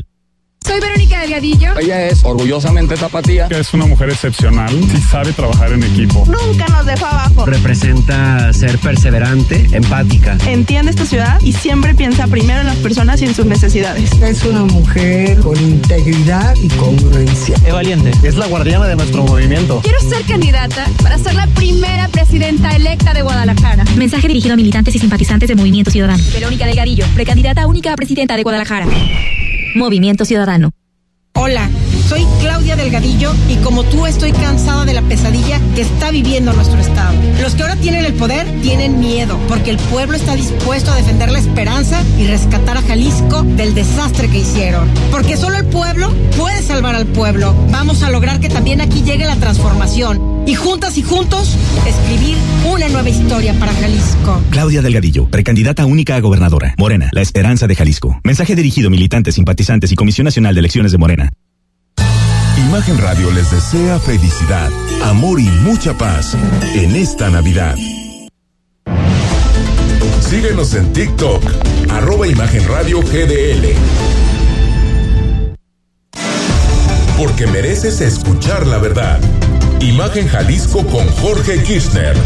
[1.26, 1.76] Delgadillo.
[1.78, 3.48] Ella es orgullosamente tapatía.
[3.50, 6.24] Es una mujer excepcional, sí sabe trabajar en equipo.
[6.26, 7.46] Nunca nos dejó abajo.
[7.46, 10.38] Representa ser perseverante, empática.
[10.46, 14.12] Entiende esta ciudad y siempre piensa primero en las personas y en sus necesidades.
[14.22, 17.56] Es una mujer con integridad y congruencia.
[17.66, 18.12] Es valiente.
[18.22, 19.80] Es la guardiana de nuestro movimiento.
[19.82, 23.84] Quiero ser candidata para ser la primera presidenta electa de Guadalajara.
[23.96, 26.22] Mensaje dirigido a militantes y simpatizantes de Movimiento Ciudadano.
[26.32, 28.86] Verónica Delgadillo, precandidata única a presidenta de Guadalajara.
[29.74, 30.70] Movimiento Ciudadano.
[31.38, 31.68] Hola,
[32.06, 36.78] soy Claudia Delgadillo y como tú estoy cansada de la pesadilla que está viviendo nuestro
[36.78, 37.14] estado.
[37.40, 41.30] Los que ahora tienen el poder tienen miedo porque el pueblo está dispuesto a defender
[41.30, 44.88] la esperanza y rescatar a Jalisco del desastre que hicieron.
[45.10, 47.54] Porque solo el pueblo puede salvar al pueblo.
[47.70, 52.36] Vamos a lograr que también aquí llegue la transformación y juntas y juntos escribir
[52.72, 54.40] una nueva historia para Jalisco.
[54.50, 56.74] Claudia Delgadillo, precandidata única a gobernadora.
[56.78, 58.20] Morena, la esperanza de Jalisco.
[58.22, 61.32] Mensaje dirigido a militantes, simpatizantes y Comisión Nacional de Elecciones de Morena.
[62.68, 64.72] Imagen Radio les desea felicidad,
[65.04, 66.36] amor y mucha paz
[66.74, 67.76] en esta Navidad.
[70.20, 71.44] Síguenos en TikTok,
[71.90, 73.68] arroba Imagen Radio GDL.
[77.16, 79.20] Porque mereces escuchar la verdad.
[79.80, 82.16] Imagen Jalisco con Jorge Kirchner.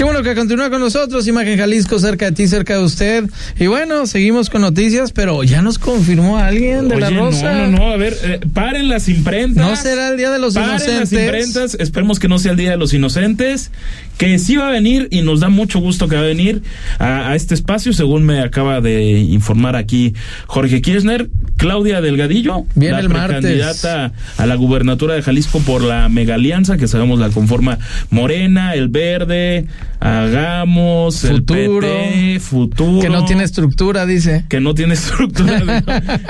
[0.00, 3.28] Qué bueno que continúa con nosotros, Imagen Jalisco, cerca de ti, cerca de usted.
[3.58, 7.52] Y bueno, seguimos con noticias, pero ya nos confirmó alguien de la Rosa.
[7.52, 9.62] No, no, no, a ver, eh, paren las imprentas.
[9.62, 11.12] ¿No será el Día de los paren Inocentes?
[11.12, 13.72] las imprentas, esperemos que no sea el Día de los Inocentes,
[14.20, 16.60] que sí va a venir y nos da mucho gusto que va a venir
[16.98, 20.12] a, a este espacio, según me acaba de informar aquí
[20.46, 21.30] Jorge Kirchner.
[21.56, 23.84] Claudia Delgadillo, Viene la el martes.
[23.84, 27.78] a la gubernatura de Jalisco por la mega alianza, que sabemos la conforma
[28.10, 29.66] Morena, el Verde,
[30.00, 31.86] Hagamos Futuro.
[31.86, 33.00] el PT, futuro.
[33.00, 34.44] Que no tiene estructura, dice.
[34.48, 35.82] que no tiene estructura.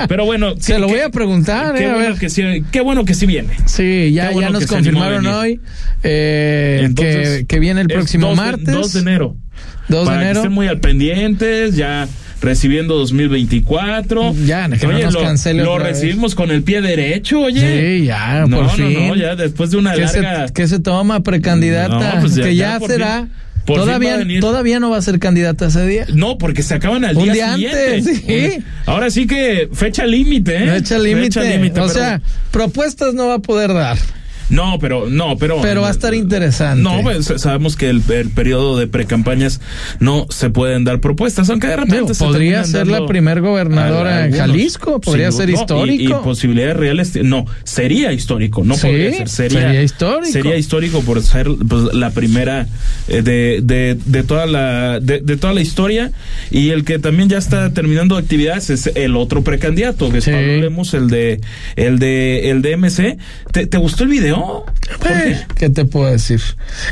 [0.07, 2.19] Pero bueno, Se lo voy a preguntar, qué eh, a bueno ver.
[2.19, 3.49] que sí, qué bueno que sí viene.
[3.65, 5.59] Sí, ya, Qué bueno ya nos a confirmaron hoy
[6.03, 8.73] eh, Entonces, que, que viene el es próximo 2 de- martes.
[8.73, 9.35] 2 de enero.
[9.89, 10.39] 2 de que enero.
[10.39, 12.07] estén muy al pendientes, ya
[12.41, 14.33] recibiendo 2024.
[14.45, 15.83] Ya, que no oye, nos lo, cancele lo vez.
[15.89, 17.99] recibimos con el pie derecho, oye.
[17.99, 19.07] Sí, ya, no, por no, fin.
[19.09, 20.47] No, ya después de una ¿Qué, larga.
[20.47, 22.15] se, qué se toma precandidata?
[22.15, 23.27] No, pues ya- que ya ya, será.
[23.65, 26.05] por todavía, todavía no va a ser candidata ese día.
[26.13, 27.95] No, porque se acaban al día, día siguiente.
[27.97, 28.21] antes,
[28.57, 28.63] sí.
[28.87, 30.67] Ahora sí que fecha límite, ¿eh?
[30.67, 31.47] Fecha límite.
[31.57, 33.97] límite, O pero- sea, propuestas no va a poder dar.
[34.51, 35.61] No, pero, no, pero.
[35.61, 36.83] Pero va a estar interesante.
[36.83, 39.61] No, pues sabemos que el, el periodo de precampañas
[39.99, 44.25] no se pueden dar propuestas, aunque de repente Digo, se podría ser la primer gobernadora
[44.25, 44.33] en.
[44.33, 46.03] Jalisco, podría ser no, histórico.
[46.03, 50.31] Y, y posibilidades reales, no, sería histórico, no Sí, podría ser, sería, sería histórico.
[50.31, 52.67] Sería histórico por ser pues, la primera
[53.07, 56.11] eh, de, de, de toda la de, de toda la historia
[56.49, 60.41] y el que también ya está terminando actividades es el otro precandidato, que es Pablo
[60.93, 61.41] el de
[61.75, 63.17] el de el de MC.
[63.51, 64.40] ¿Te, te gustó el video?
[65.05, 66.41] Eh, ¿Qué te puedo decir?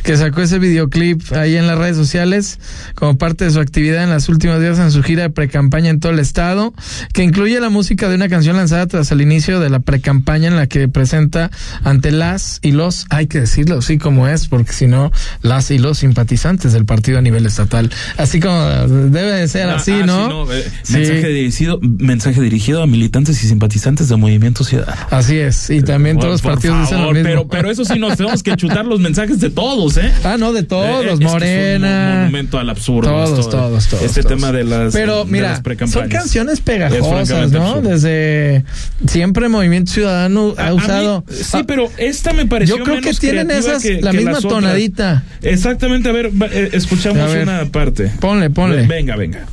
[0.03, 2.59] Que sacó ese videoclip ahí en las redes sociales
[2.95, 5.99] como parte de su actividad en las últimos días en su gira de precampaña en
[5.99, 6.73] todo el estado,
[7.13, 10.55] que incluye la música de una canción lanzada tras el inicio de la precampaña en
[10.55, 11.51] la que presenta
[11.83, 15.77] ante las y los, hay que decirlo así como es, porque si no, las y
[15.77, 17.89] los simpatizantes del partido a nivel estatal.
[18.17, 20.51] Así como debe de ser Ah, así, ah, ¿no?
[20.51, 20.93] eh, Sí.
[20.93, 24.99] Mensaje dirigido, mensaje dirigido a militantes y simpatizantes de Movimiento Ciudadano.
[25.11, 27.23] Así es, y también todos los partidos dicen lo mismo.
[27.23, 30.11] Pero, pero eso sí nos tenemos que chutar los mensajes de todos, ¿eh?
[30.23, 32.15] Ah, no, de todos, Eh, es un Morena.
[32.19, 33.09] monumento al absurdo.
[33.09, 34.35] Todos, esto, todos, todos, Este todos.
[34.35, 34.93] tema de las.
[34.93, 37.63] Pero de mira, las son canciones Es pegajosas, ¿no?
[37.67, 37.89] absurdo.
[37.89, 38.63] Desde
[39.07, 41.23] siempre Movimiento Ciudadano ha A- a mí, usado.
[41.29, 45.23] sí, pero esta me pareció Yo creo que tienen esas que- la que misma tonadita.
[45.41, 47.43] Exactamente, a ver, eh, escuchamos A ver.
[47.43, 48.11] una parte.
[48.19, 48.85] Ponle, ponle.
[48.87, 49.45] Venga, venga.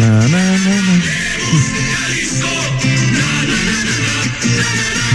[0.00, 0.49] Na, na.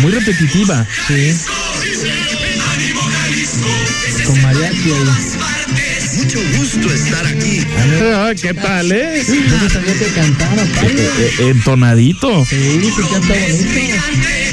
[0.05, 0.85] Muy repetitiva.
[1.07, 1.35] Sí.
[4.23, 6.17] Con mariachi ahí.
[6.17, 7.65] Mucho gusto estar aquí.
[8.13, 9.23] Ah, ¿Qué tal, eh?
[9.27, 10.99] Yo no sabía que cantara, Pablo.
[10.99, 12.45] Eh, eh, Entonadito.
[12.45, 14.05] Sí, sí canta bonito.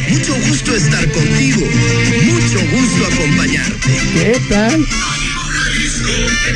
[0.09, 1.67] Mucho gusto estar contigo.
[2.25, 4.01] Mucho gusto acompañarte.
[4.15, 4.87] ¿Qué tal?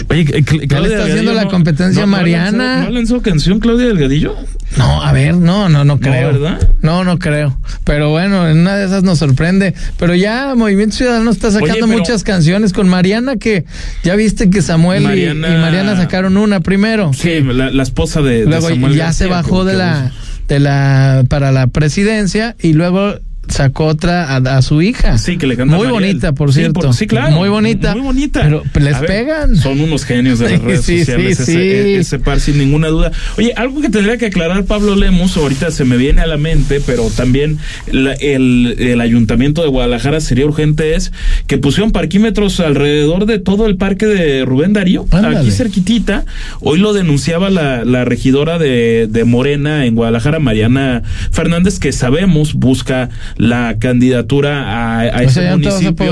[0.08, 2.84] Oye, eh, Claudia está haciendo la competencia Mariana.
[2.84, 4.34] ¿No lanzó canción Claudia Delgadillo?
[4.76, 6.32] No, a ver, no, no, no creo.
[6.32, 6.68] ¿verdad?
[6.82, 7.58] No, no creo.
[7.84, 9.74] Pero bueno, en una de esas nos sorprende.
[9.98, 13.64] Pero ya Movimiento Ciudadano está sacando Oye, muchas canciones con Mariana que
[14.04, 17.12] ya viste que Samuel y- Mariana- y, Mariana sacaron una primero.
[17.14, 20.12] Sí, la, la esposa de, de Luego Samuel ya García, se bajó de la
[20.48, 23.14] de la para la presidencia y luego
[23.48, 25.18] sacó otra a, a su hija.
[25.18, 26.06] Sí, que le canta Muy Mariel.
[26.12, 26.92] bonita, por Sí, cierto.
[26.92, 27.36] sí, claro.
[27.36, 27.92] Muy bonita.
[27.94, 28.40] Muy bonita.
[28.42, 29.56] Pero les ver, pegan.
[29.56, 31.40] Son unos genios de las redes sí, sociales.
[31.40, 33.12] ese, e- ese par, sin ninguna duda.
[33.38, 36.80] Oye, algo que tendría que aclarar Pablo Lemus, ahorita se me viene a la mente,
[36.84, 37.58] pero también
[37.90, 41.12] la- el, el ayuntamiento de Guadalajara sería urgente es
[41.46, 45.38] que pusieron parquímetros alrededor de todo el parque de Rubén Darío, Ándale.
[45.38, 46.24] aquí cerquitita.
[46.60, 52.54] Hoy lo denunciaba la, la regidora de, de Morena en Guadalajara, Mariana Fernández, que sabemos
[52.54, 56.06] busca la candidatura a, a ese sea, municipio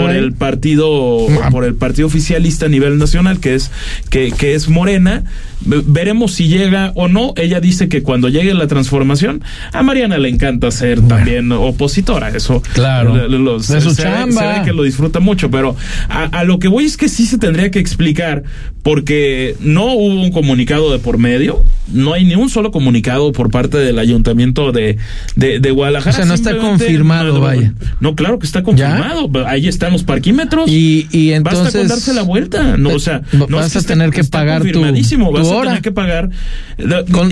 [0.00, 1.48] por el partido Ah.
[1.50, 3.70] por el partido oficialista a nivel nacional que es
[4.10, 5.24] que, que es Morena
[5.60, 10.16] Ve- veremos si llega o no ella dice que cuando llegue la transformación a Mariana
[10.18, 13.26] le encanta ser también opositora eso Claro.
[13.28, 14.40] lo- De se- su se ve- chamba.
[14.40, 15.74] se ve que lo disfruta mucho pero
[16.08, 18.44] a, a lo que voy es que sí se tendría que explicar
[18.82, 23.50] porque no hubo un comunicado de por medio no hay ni un solo comunicado por
[23.50, 24.98] parte del ayuntamiento de,
[25.36, 27.72] de, de Guadalajara O sea, no está Confirmado, no, vaya.
[28.00, 32.14] no claro que está confirmado ahí están los parquímetros Y, y entonces Basta con darse
[32.14, 35.82] la vuelta, no, o sea, no vas a tener que pagar tu, vas a tener
[35.82, 36.30] que pagar.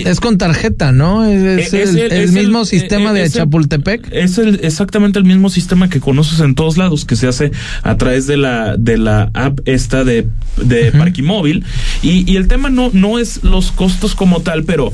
[0.04, 1.24] Es con tarjeta, ¿no?
[1.24, 4.08] Es, Es el, el- el es mismo el- sistema eh, de Chapultepec.
[4.12, 7.50] Es el, exactamente el mismo sistema que conoces en todos lados, que se hace
[7.82, 10.26] a través de la, de la app esta de,
[10.62, 11.64] de Parquimóvil.
[12.02, 14.92] Y, y el tema no, no es los costos como tal, pero,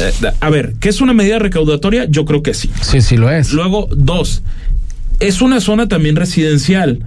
[0.00, 2.06] eh, a ver, ¿qué es una medida recaudatoria?
[2.08, 2.70] Yo creo que sí.
[2.82, 3.52] Sí, sí lo es.
[3.52, 4.42] Luego, dos,
[5.20, 7.00] es una zona también residencial.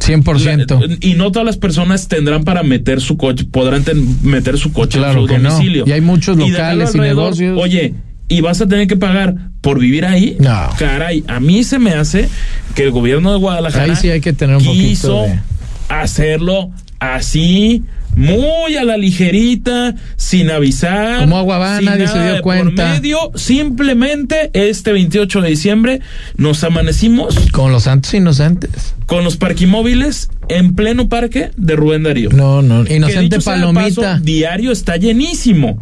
[0.00, 0.78] 100%.
[0.80, 4.72] La- y no todas las personas tendrán para meter su coche, podrán ten- meter su
[4.72, 5.50] coche Claro en su que no.
[5.50, 5.84] domicilio.
[5.86, 7.58] Y hay muchos locales y negocios.
[7.60, 7.94] Oye,
[8.28, 10.36] ¿y vas a tener que pagar por vivir ahí?
[10.38, 10.68] No.
[10.78, 12.28] Caray, a mí se me hace
[12.76, 15.40] que el gobierno de Guadalajara Ahí sí hay que tener un quiso poquito de...
[15.88, 17.82] hacerlo así
[18.18, 21.20] muy a la ligerita, sin avisar.
[21.20, 22.92] Como agua va, nadie se dio de por cuenta.
[22.94, 26.00] medio, simplemente este 28 de diciembre
[26.36, 28.94] nos amanecimos Con los santos inocentes.
[29.06, 32.30] con los parquimóviles en pleno parque de Rubén Darío.
[32.30, 34.14] No, no, inocente palomita.
[34.14, 35.80] paso, diario está llenísimo.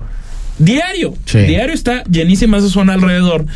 [0.58, 1.14] Diario.
[1.26, 1.38] Sí.
[1.38, 3.46] Diario está llenísima esa zona alrededor.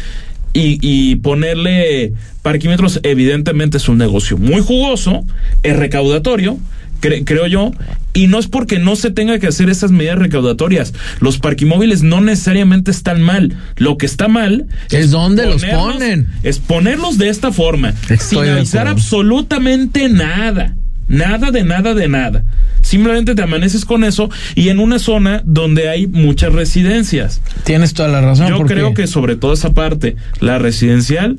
[0.52, 2.12] Y, y ponerle
[2.42, 5.24] parquímetros, evidentemente, es un negocio muy jugoso,
[5.62, 6.58] es recaudatorio,
[7.00, 7.72] cre- creo yo.
[8.12, 10.92] Y no es porque no se tenga que hacer esas medidas recaudatorias.
[11.20, 13.56] Los parquimóviles no necesariamente están mal.
[13.76, 16.26] Lo que está mal Es dónde los ponerlos- ponen.
[16.42, 20.74] Es ponerlos de esta forma, Estoy sin avisar absolutamente nada.
[21.08, 22.44] Nada de nada de nada.
[22.82, 27.40] Simplemente te amaneces con eso y en una zona donde hay muchas residencias.
[27.64, 28.48] Tienes toda la razón.
[28.48, 31.38] Yo creo que sobre todo esa parte, la residencial,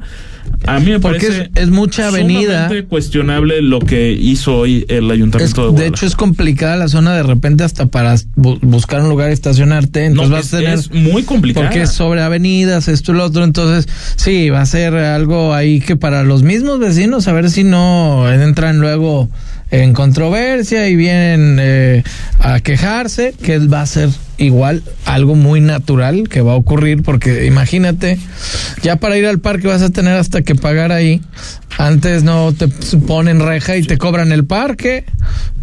[0.68, 2.70] a mí me Porque parece es- es mucha avenida.
[2.88, 7.16] cuestionable lo que hizo hoy el Es- ayuntamiento de de hecho, es complicada la zona
[7.16, 10.06] de repente hasta para bu- buscar un lugar estacionarte.
[10.06, 10.74] Entonces No, vas es, a tener.
[10.80, 11.66] es muy complicado.
[11.66, 13.44] Porque es sobre avenidas, esto y lo otro.
[13.44, 17.64] Entonces, sí, va a ser algo ahí que para los mismos vecinos, a ver si
[17.64, 19.30] no entran luego
[19.72, 22.04] en controversia y vienen eh,
[22.40, 24.10] a quejarse, que va a ser
[24.42, 28.18] igual algo muy natural que va a ocurrir, porque imagínate,
[28.82, 31.22] ya para ir al parque vas a tener hasta que pagar ahí.
[31.78, 35.06] Antes no te ponen reja y te cobran el parque.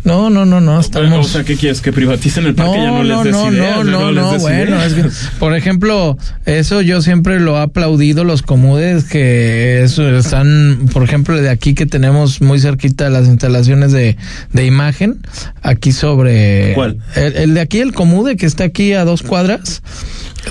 [0.05, 1.27] No, no, no, no, estamos...
[1.27, 1.83] O sea, ¿qué quieres?
[1.83, 2.79] ¿Que privaticen el parque?
[2.79, 5.05] No, ya no, no, les des no, ideas, no, no, no, des bueno, es que,
[5.39, 11.37] por ejemplo, eso yo siempre lo he aplaudido, los comudes que eso están, por ejemplo,
[11.37, 14.17] de aquí que tenemos muy cerquita las instalaciones de,
[14.53, 15.19] de imagen,
[15.63, 16.73] aquí sobre...
[16.75, 16.99] ¿Cuál?
[17.15, 19.83] El, el de aquí, el comude que está aquí a dos cuadras,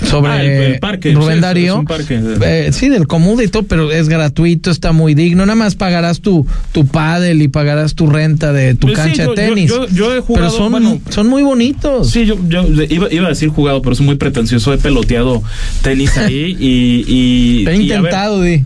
[0.08, 1.78] sobre Ah, el- el parque, sí, Rubén es- es Darío.
[1.78, 2.20] un parque.
[2.42, 3.06] Eh, sí, del
[3.42, 7.48] y todo, pero es gratuito, está muy digno, nada más pagarás tu, tu pádel y
[7.48, 9.70] pagarás tu renta de tu Pues sí, cancha yo- de tenis.
[9.70, 12.10] yo- yo he jugado, pero son, bueno, son muy bonitos.
[12.10, 14.72] Sí, yo, yo iba, iba a decir jugado, pero es muy pretencioso.
[14.72, 15.42] He peloteado
[15.82, 17.04] tenis ahí y.
[17.08, 18.64] y He y a ver, intentado, di.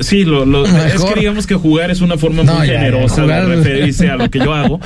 [0.00, 3.26] Sí, lo, lo- es que digamos que jugar es una forma No, muy ya, generosa
[3.26, 4.80] de referirse a lo que yo hago.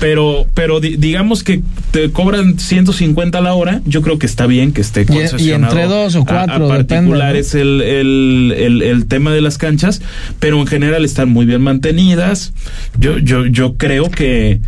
[0.00, 1.60] Pero, pero di- digamos que
[1.92, 3.80] te cobran 150 la hora.
[3.86, 5.72] Yo creo que está bien que esté Y- y concesionado.
[5.78, 9.56] entre dos o a- cuatro, A, depende, particulares el, el, el, el tema de las
[9.56, 10.02] canchas,
[10.40, 12.52] pero en general están muy bien mantenidas.
[12.98, 14.60] Yo, yo, yo creo que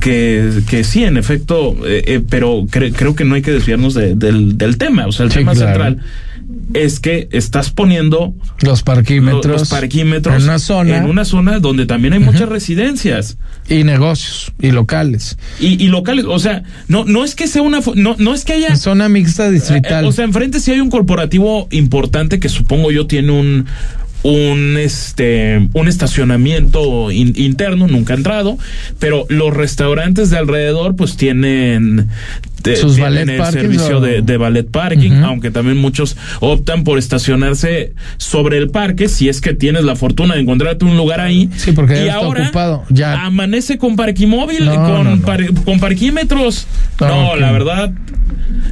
[0.00, 3.94] que, que sí, en efecto, eh, eh, pero cre- creo que no hay que desviarnos
[3.94, 5.06] de- del, del tema.
[5.08, 5.66] O sea, el Sí, tema claro.
[5.72, 5.98] central
[6.72, 9.60] es que estás poniendo Los parquímetros.
[9.60, 10.96] los parquímetros En una zona.
[10.98, 13.36] en una zona donde también hay muchas residencias
[13.68, 14.52] Y negocios.
[14.60, 15.36] Y locales.
[15.60, 16.24] y, y locales.
[16.26, 19.50] O sea, no, no es que sea una, no, no es que haya Zona mixta
[19.50, 20.04] distrital.
[20.04, 23.66] eh, o sea, enfrente sí hay un corporativo importante que supongo yo tiene un
[24.24, 28.58] un este un estacionamiento in- interno nunca he entrado
[28.98, 32.08] pero los restaurantes de alrededor pues tienen
[32.64, 36.98] de- Sus tienen el servicio o- de, de valet parking aunque también muchos optan por
[36.98, 41.48] estacionarse sobre el parque si es que tienes la fortuna de encontrarte un lugar ahí
[41.56, 42.84] Sí, porque ya y está ahora ocupado.
[42.90, 43.24] Ya.
[43.24, 45.22] amanece con parquimóvil No, con, no, no.
[45.22, 46.66] par- con parquímetros
[47.00, 47.92] No, no, la verdad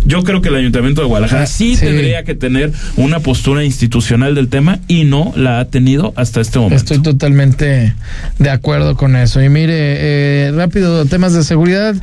[0.06, 1.84] yo creo que el ayuntamiento de Guadalajara sí, sí.
[1.84, 6.58] tendría que tener una postura institucional del tema y no la ha tenido hasta este
[6.58, 6.76] momento.
[6.76, 7.94] Estoy totalmente
[8.38, 9.42] de acuerdo con eso.
[9.42, 11.94] Y mire, eh, rápido, temas de seguridad.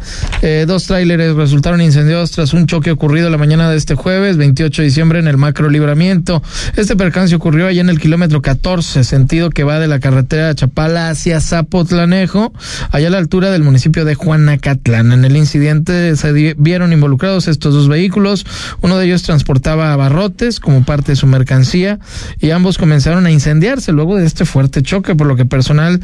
[0.42, 4.82] Eh, dos tráileres resultaron incendiados tras un choque ocurrido la mañana de este jueves, 28
[4.82, 6.44] de diciembre, en el macro libramiento.
[6.76, 10.56] Este percance ocurrió allá en el kilómetro 14, sentido que va de la carretera de
[10.56, 12.54] Chapala hacia Zapotlanejo,
[12.92, 15.14] allá a la altura del municipio de Juanacatlán.
[15.14, 18.46] En el incidente se vieron involucrados estos dos vehículos.
[18.82, 22.00] Uno de ellos transportaba abarrotes como parte de su mercancía
[22.40, 26.02] y ambos comenzaron a incendiarse luego de este fuerte choque, por lo que personal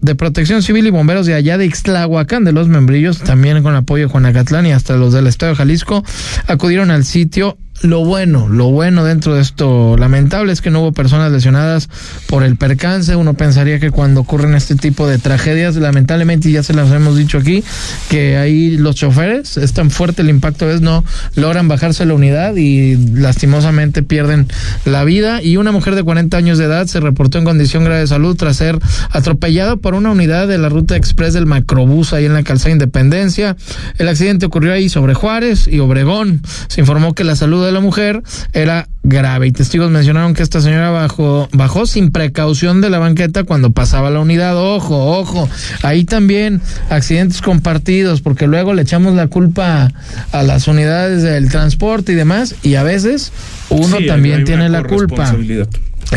[0.00, 4.06] de protección civil y bomberos de allá de Ixtlahuacán, de los membrillos, también con apoyo
[4.06, 6.04] de Juanacatlán y hasta los del estado de Jalisco,
[6.46, 10.92] acudieron al sitio lo bueno, lo bueno dentro de esto lamentable es que no hubo
[10.92, 11.88] personas lesionadas
[12.26, 13.14] por el percance.
[13.14, 17.38] Uno pensaría que cuando ocurren este tipo de tragedias, lamentablemente, ya se las hemos dicho
[17.38, 17.62] aquí,
[18.08, 21.04] que ahí los choferes, es tan fuerte el impacto, veces no
[21.36, 24.48] logran bajarse la unidad y lastimosamente pierden
[24.84, 25.40] la vida.
[25.42, 28.36] Y una mujer de 40 años de edad se reportó en condición grave de salud
[28.36, 28.78] tras ser
[29.10, 33.56] atropellada por una unidad de la ruta express del macrobús ahí en la calzada Independencia.
[33.98, 36.42] El accidente ocurrió ahí sobre Juárez y Obregón.
[36.66, 40.60] Se informó que la salud de la mujer era grave y testigos mencionaron que esta
[40.60, 44.56] señora bajó, bajó sin precaución de la banqueta cuando pasaba la unidad.
[44.56, 45.48] Ojo, ojo.
[45.82, 49.92] Ahí también accidentes compartidos porque luego le echamos la culpa
[50.32, 53.32] a las unidades del transporte y demás y a veces
[53.70, 55.34] uno Sí, también tiene la culpa.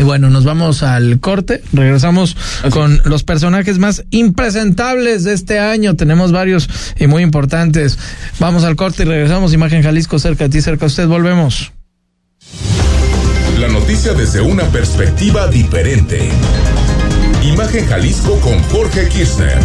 [0.00, 1.62] Y bueno, nos vamos al corte.
[1.72, 2.36] Regresamos
[2.70, 5.96] con los personajes más impresentables de este año.
[5.96, 6.68] Tenemos varios
[6.98, 7.98] y muy importantes.
[8.38, 9.52] Vamos al corte y regresamos.
[9.52, 11.06] Imagen Jalisco, cerca de ti, cerca de usted.
[11.06, 11.72] Volvemos.
[13.58, 16.30] La noticia desde una perspectiva diferente.
[17.44, 19.58] Imagen Jalisco con Jorge Kirchner.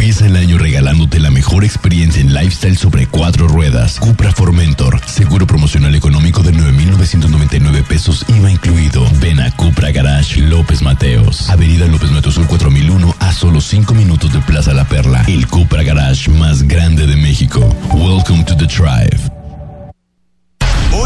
[0.00, 3.98] Empieza el año regalándote la mejor experiencia en lifestyle sobre cuatro ruedas.
[3.98, 5.00] Cupra Formentor.
[5.04, 9.04] Seguro promocional económico de 9,999 pesos IVA incluido.
[9.20, 11.50] Ven a Cupra Garage López Mateos.
[11.50, 15.24] Avenida López Mateos Sur 4001 a solo 5 minutos de Plaza La Perla.
[15.26, 17.58] El Cupra Garage más grande de México.
[17.92, 19.37] Welcome to the Drive.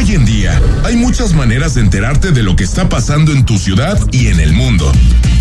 [0.03, 3.57] Hoy en día hay muchas maneras de enterarte de lo que está pasando en tu
[3.57, 4.91] ciudad y en el mundo.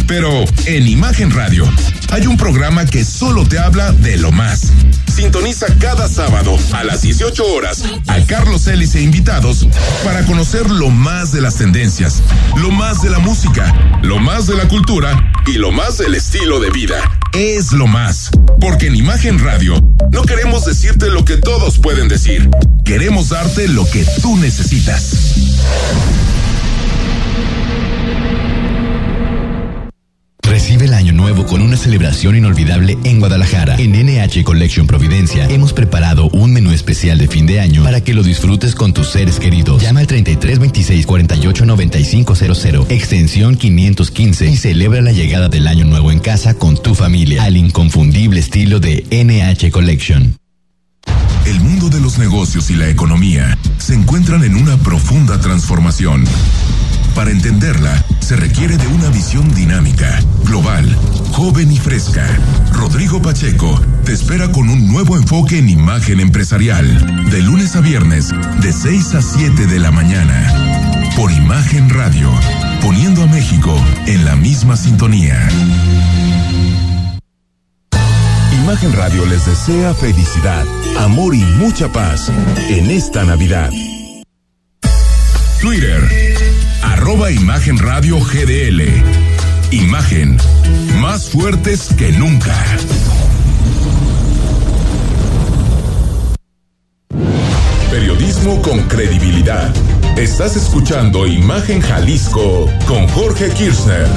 [0.05, 1.68] Pero en Imagen Radio
[2.12, 4.72] hay un programa que solo te habla de lo más.
[5.12, 9.68] Sintoniza cada sábado a las 18 horas a Carlos Ellis e invitados
[10.03, 12.22] para conocer lo más de las tendencias,
[12.57, 16.59] lo más de la música, lo más de la cultura y lo más del estilo
[16.59, 17.20] de vida.
[17.34, 18.29] Es lo más.
[18.59, 19.75] Porque en Imagen Radio
[20.11, 22.49] no queremos decirte lo que todos pueden decir.
[22.84, 25.36] Queremos darte lo que tú necesitas.
[30.41, 33.75] Recibe el año nuevo con una celebración inolvidable en Guadalajara.
[33.77, 38.13] En NH Collection Providencia hemos preparado un menú especial de fin de año para que
[38.13, 39.81] lo disfrutes con tus seres queridos.
[39.81, 45.85] Llama al 33 26 48 95 00, extensión 515 y celebra la llegada del año
[45.85, 50.35] nuevo en casa con tu familia al inconfundible estilo de NH Collection.
[51.45, 56.23] El mundo de los negocios y la economía se encuentran en una profunda transformación.
[57.16, 60.95] Para entenderla, se requiere de una visión dinámica, global,
[61.32, 62.26] joven y fresca.
[62.72, 68.30] Rodrigo Pacheco te espera con un nuevo enfoque en imagen empresarial, de lunes a viernes,
[68.62, 71.12] de 6 a 7 de la mañana.
[71.18, 72.32] Por Imagen Radio,
[72.82, 73.76] poniendo a México
[74.07, 75.38] en la misma sintonía.
[78.64, 80.66] Imagen Radio les desea felicidad,
[80.99, 82.32] amor y mucha paz
[82.70, 83.70] en esta Navidad.
[85.62, 86.30] Twitter,
[87.02, 88.84] arroba Imagen Radio GDL.
[89.72, 90.38] Imagen,
[90.99, 92.56] más fuertes que nunca.
[97.89, 99.74] Periodismo con credibilidad.
[100.16, 104.08] Estás escuchando Imagen Jalisco con Jorge Kirchner.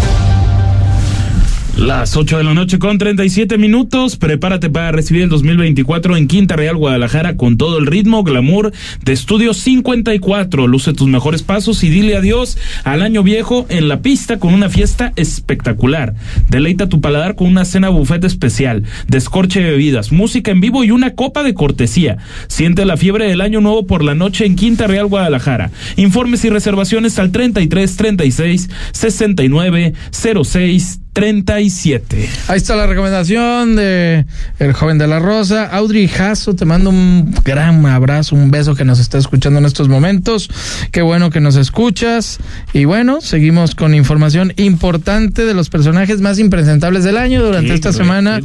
[1.76, 4.16] Las 8 de la noche con 37 minutos.
[4.16, 8.72] Prepárate para recibir el 2024 en Quinta Real, Guadalajara, con todo el ritmo, glamour
[9.04, 10.68] de Estudio 54.
[10.68, 14.68] Luce tus mejores pasos y dile adiós al año viejo en la pista con una
[14.68, 16.14] fiesta espectacular.
[16.48, 20.92] Deleita tu paladar con una cena buffet especial, descorche de bebidas, música en vivo y
[20.92, 22.18] una copa de cortesía.
[22.46, 25.72] Siente la fiebre del año nuevo por la noche en Quinta Real, Guadalajara.
[25.96, 32.28] Informes y reservaciones al 33 36 69 06 37.
[32.48, 34.26] Ahí está la recomendación de
[34.58, 35.64] el joven de la Rosa.
[35.64, 39.88] Audrey Jasso, te mando un gran abrazo, un beso que nos está escuchando en estos
[39.88, 40.50] momentos.
[40.90, 42.40] Qué bueno que nos escuchas.
[42.72, 47.44] Y bueno, seguimos con información importante de los personajes más impresentables del año.
[47.44, 48.40] Durante Qué esta semana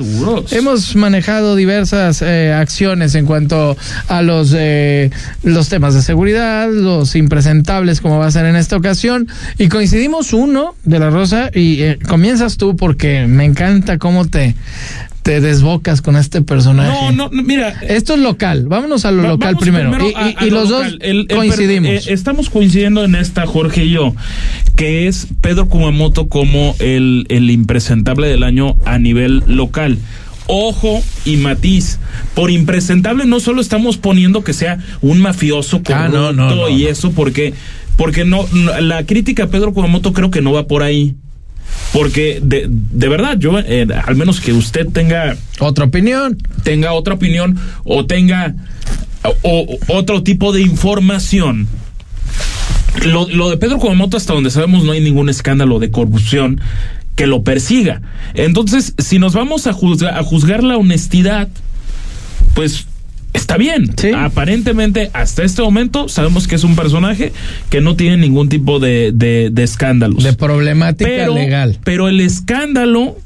[0.51, 3.75] hemos manejado diversas eh, acciones en cuanto
[4.07, 5.09] a los, eh,
[5.41, 9.27] los temas de seguridad, los impresentables como va a ser en esta ocasión.
[9.57, 14.53] Y coincidimos uno de la Rosa y eh, comienzas tú porque me encanta cómo te,
[15.23, 17.11] te desbocas con este personaje.
[17.15, 17.69] No, no, mira.
[17.81, 18.65] Esto es local.
[18.67, 19.89] Vámonos a lo Va- local primero.
[19.91, 21.89] primero Y, a- y- a y lo los dos El- el per- coincidimos.
[21.89, 24.13] eh, estamos coincidiendo en esta, Jorge y yo,
[24.75, 29.97] que es Pedro Kumamoto como el, el impresentable del año a nivel local.
[30.51, 31.99] Ojo y matiz.
[32.33, 36.69] Por impresentable no solo estamos poniendo que sea un mafioso corrupto Ah, no, no, no,
[36.69, 37.53] y eso, porque,
[37.97, 41.13] porque no, no- la crítica a Pedro Kumamoto creo que no va por ahí.
[41.93, 47.15] Porque de, de verdad, yo, eh, al menos que usted tenga otra opinión, tenga otra
[47.15, 48.53] opinión o tenga
[49.23, 51.67] o- o- otro tipo de información.
[53.05, 56.59] Lo, lo de Pedro Kumamoto, hasta donde sabemos, no hay ningún escándalo de corrupción
[57.15, 58.01] que lo persiga.
[58.33, 61.49] Entonces, si nos vamos a juzgar, a juzgar la honestidad,
[62.55, 62.85] pues
[63.33, 63.89] está bien.
[64.15, 67.31] Aparentemente, hasta este momento, sabemos que es un personaje
[67.69, 70.23] que no tiene ningún tipo de, de, de escándalos.
[70.23, 71.77] De problemática pero, legal.
[71.83, 73.17] Pero el escándalo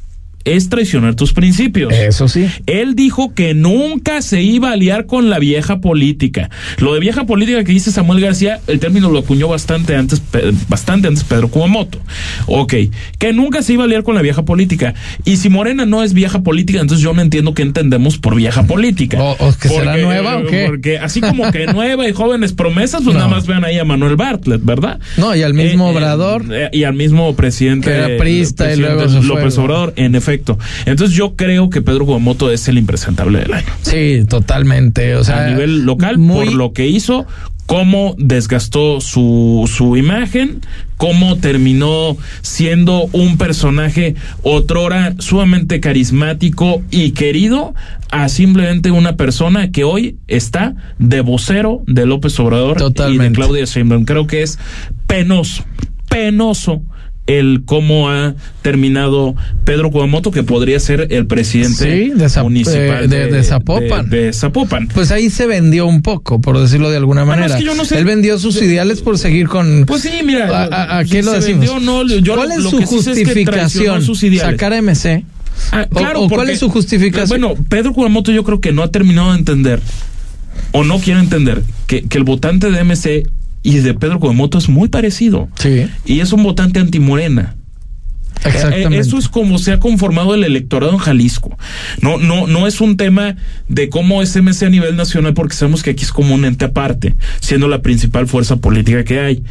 [0.46, 1.94] es traicionar tus principios.
[1.94, 2.48] Eso sí.
[2.66, 6.50] Él dijo que nunca se iba a aliar con la vieja política.
[6.78, 10.22] Lo de vieja política que dice Samuel García, el término lo acuñó bastante antes,
[10.68, 12.00] bastante antes Pedro Kumamoto.
[12.48, 12.74] Ok,
[13.18, 14.94] que nunca se iba a aliar con la vieja política.
[15.24, 18.64] Y si Morena no es vieja política, entonces yo no entiendo qué entendemos por vieja
[18.64, 19.22] política.
[19.22, 20.66] ¿O, que será nueva o qué?
[20.68, 24.16] Porque así como que nueva y jóvenes promesas, pues nada más vean ahí a Manuel
[24.16, 25.00] Bartlett, ¿verdad?
[25.18, 26.46] No, y al mismo eh, Obrador.
[26.52, 27.90] Eh, y al mismo presidente.
[27.90, 30.33] Que era prista y luego López Obrador, en efecto
[30.86, 33.68] entonces yo creo que Pedro Guamoto es el impresentable del año.
[33.82, 35.16] Sí, totalmente.
[35.16, 37.26] O sea, a nivel local, por lo que hizo,
[37.66, 40.62] cómo desgastó su, su imagen,
[40.98, 47.74] cómo terminó siendo un personaje otrora sumamente carismático y querido
[48.12, 52.78] a simplemente una persona que hoy está de vocero de López Obrador
[53.10, 54.06] y de Claudia Sheinbaum.
[54.06, 54.60] Creo que es
[55.08, 55.66] penoso,
[56.10, 56.84] penoso
[57.26, 62.14] el cómo ha terminado Pedro Cuamoto, que podría ser el presidente
[62.44, 64.10] municipal eh, de, Zapopan.
[64.10, 64.88] De, Zapopan.
[64.90, 67.58] Pues ahí se vendió un poco, por decirlo de alguna manera.
[67.58, 69.86] Él vendió sus ideales por seguir con.
[69.86, 70.98] Pues sí, mira.
[70.98, 71.70] ¿A, qué lo decimos?
[71.70, 74.04] ¿Cuál es su justificación?
[74.38, 75.24] Sacar a MC.
[75.72, 77.42] Ah, claro, ¿Cuál es su justificación?
[77.42, 79.80] Bueno, Pedro Cuamoto yo creo que no ha terminado de entender
[80.72, 83.24] o no quiere entender que, que el votante de MC
[83.64, 85.48] y de Pedro Cuemoto es muy parecido.
[85.56, 85.88] Sí.
[86.06, 87.56] Y es un votante antimorena.
[88.46, 89.00] Exactamente.
[89.00, 91.58] Eso es como se ha conformado el electorado en Jalisco.
[92.02, 93.38] No, no, no es un tema
[93.70, 96.66] de cómo es MC a nivel nacional, porque sabemos que aquí es como un ente
[96.66, 99.44] aparte, siendo la principal fuerza política que hay.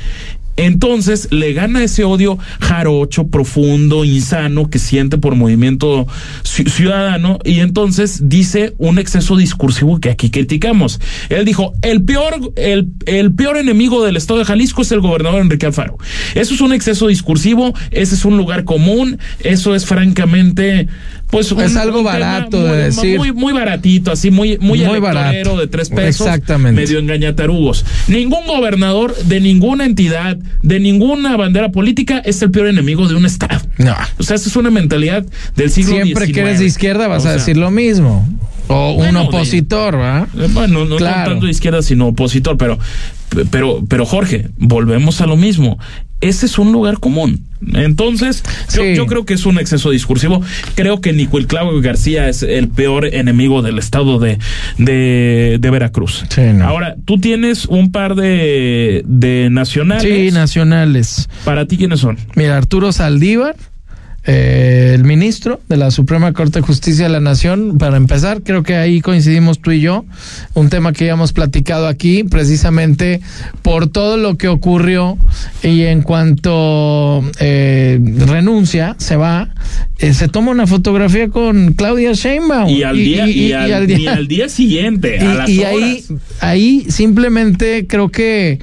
[0.56, 6.06] Entonces le gana ese odio jarocho, profundo, insano que siente por movimiento
[6.42, 11.00] ciudadano y entonces dice un exceso discursivo que aquí criticamos.
[11.28, 15.40] Él dijo, el peor, el, el peor enemigo del estado de Jalisco es el gobernador
[15.40, 15.98] Enrique Alfaro.
[16.34, 20.88] Eso es un exceso discursivo, ese es un lugar común, eso es francamente
[21.32, 23.16] pues es algo barato de decir.
[23.16, 25.56] Muy, muy baratito, así muy, muy, muy barato.
[25.56, 26.26] de tres pesos.
[26.26, 26.78] Exactamente.
[26.78, 27.86] Medio engañatarugos.
[28.06, 33.24] Ningún gobernador de ninguna entidad, de ninguna bandera política es el peor enemigo de un
[33.24, 33.62] Estado.
[33.78, 33.94] No.
[34.18, 35.24] O sea, esa es una mentalidad
[35.56, 38.28] del siglo Siempre que eres de izquierda vas a decir lo mismo.
[38.68, 40.28] O un opositor, ¿verdad?
[40.38, 42.78] Eh, bueno, no, tanto de izquierda, sino opositor, pero,
[43.50, 45.78] pero, pero Jorge, volvemos a lo mismo.
[46.20, 48.42] Ese es un lugar común entonces,
[48.74, 50.42] yo, creo que es un exceso discursivo.
[50.74, 54.38] Creo que Nicuel Claudio García es el peor enemigo del estado de,
[54.78, 56.24] de, Veracruz.
[56.62, 60.02] Ahora, tú tienes un par de, de nacionales.
[60.02, 61.28] Sí, nacionales.
[61.44, 62.18] ¿Para ti quiénes son?
[62.34, 63.56] Mira, Arturo Saldívar
[64.24, 68.62] eh, el ministro de la Suprema Corte de Justicia de la Nación, para empezar, creo
[68.62, 70.04] que ahí coincidimos tú y yo,
[70.54, 73.20] un tema que ya hemos platicado aquí, precisamente
[73.62, 75.18] por todo lo que ocurrió
[75.64, 79.48] y en cuanto eh, renuncia, se va,
[79.98, 82.68] eh, se toma una fotografía con Claudia Sheinbaum.
[82.68, 85.18] Y al día, y, al, día, siguiente,
[85.48, 86.04] y, ahí,
[86.40, 88.60] ahí simplemente creo que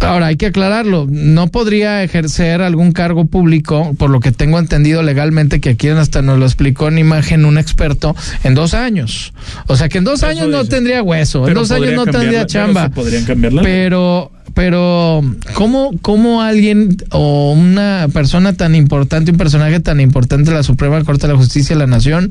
[0.00, 5.02] Ahora, hay que aclararlo, no podría ejercer algún cargo público, por lo que tengo entendido
[5.02, 9.32] legalmente, que aquí hasta nos lo explicó en imagen un experto, en dos años.
[9.66, 12.88] O sea que en dos años no tendría hueso, en dos años no tendría chamba.
[12.88, 13.62] podrían cambiarla.
[13.62, 15.22] Pero pero
[15.54, 21.02] ¿cómo, ¿cómo alguien o una persona tan importante, un personaje tan importante de la Suprema
[21.04, 22.30] Corte de la Justicia de la Nación,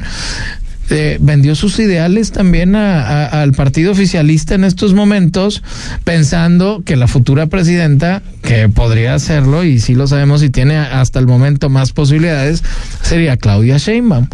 [0.89, 5.61] eh, vendió sus ideales también al partido oficialista en estos momentos,
[6.03, 11.19] pensando que la futura presidenta, que podría hacerlo, y sí lo sabemos y tiene hasta
[11.19, 12.63] el momento más posibilidades,
[13.01, 14.27] sería Claudia Sheinbaum.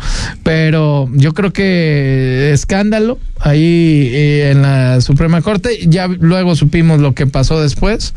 [0.44, 7.14] Pero yo creo que escándalo ahí eh, en la Suprema Corte, ya luego supimos lo
[7.14, 8.14] que pasó después,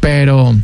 [0.00, 0.54] pero...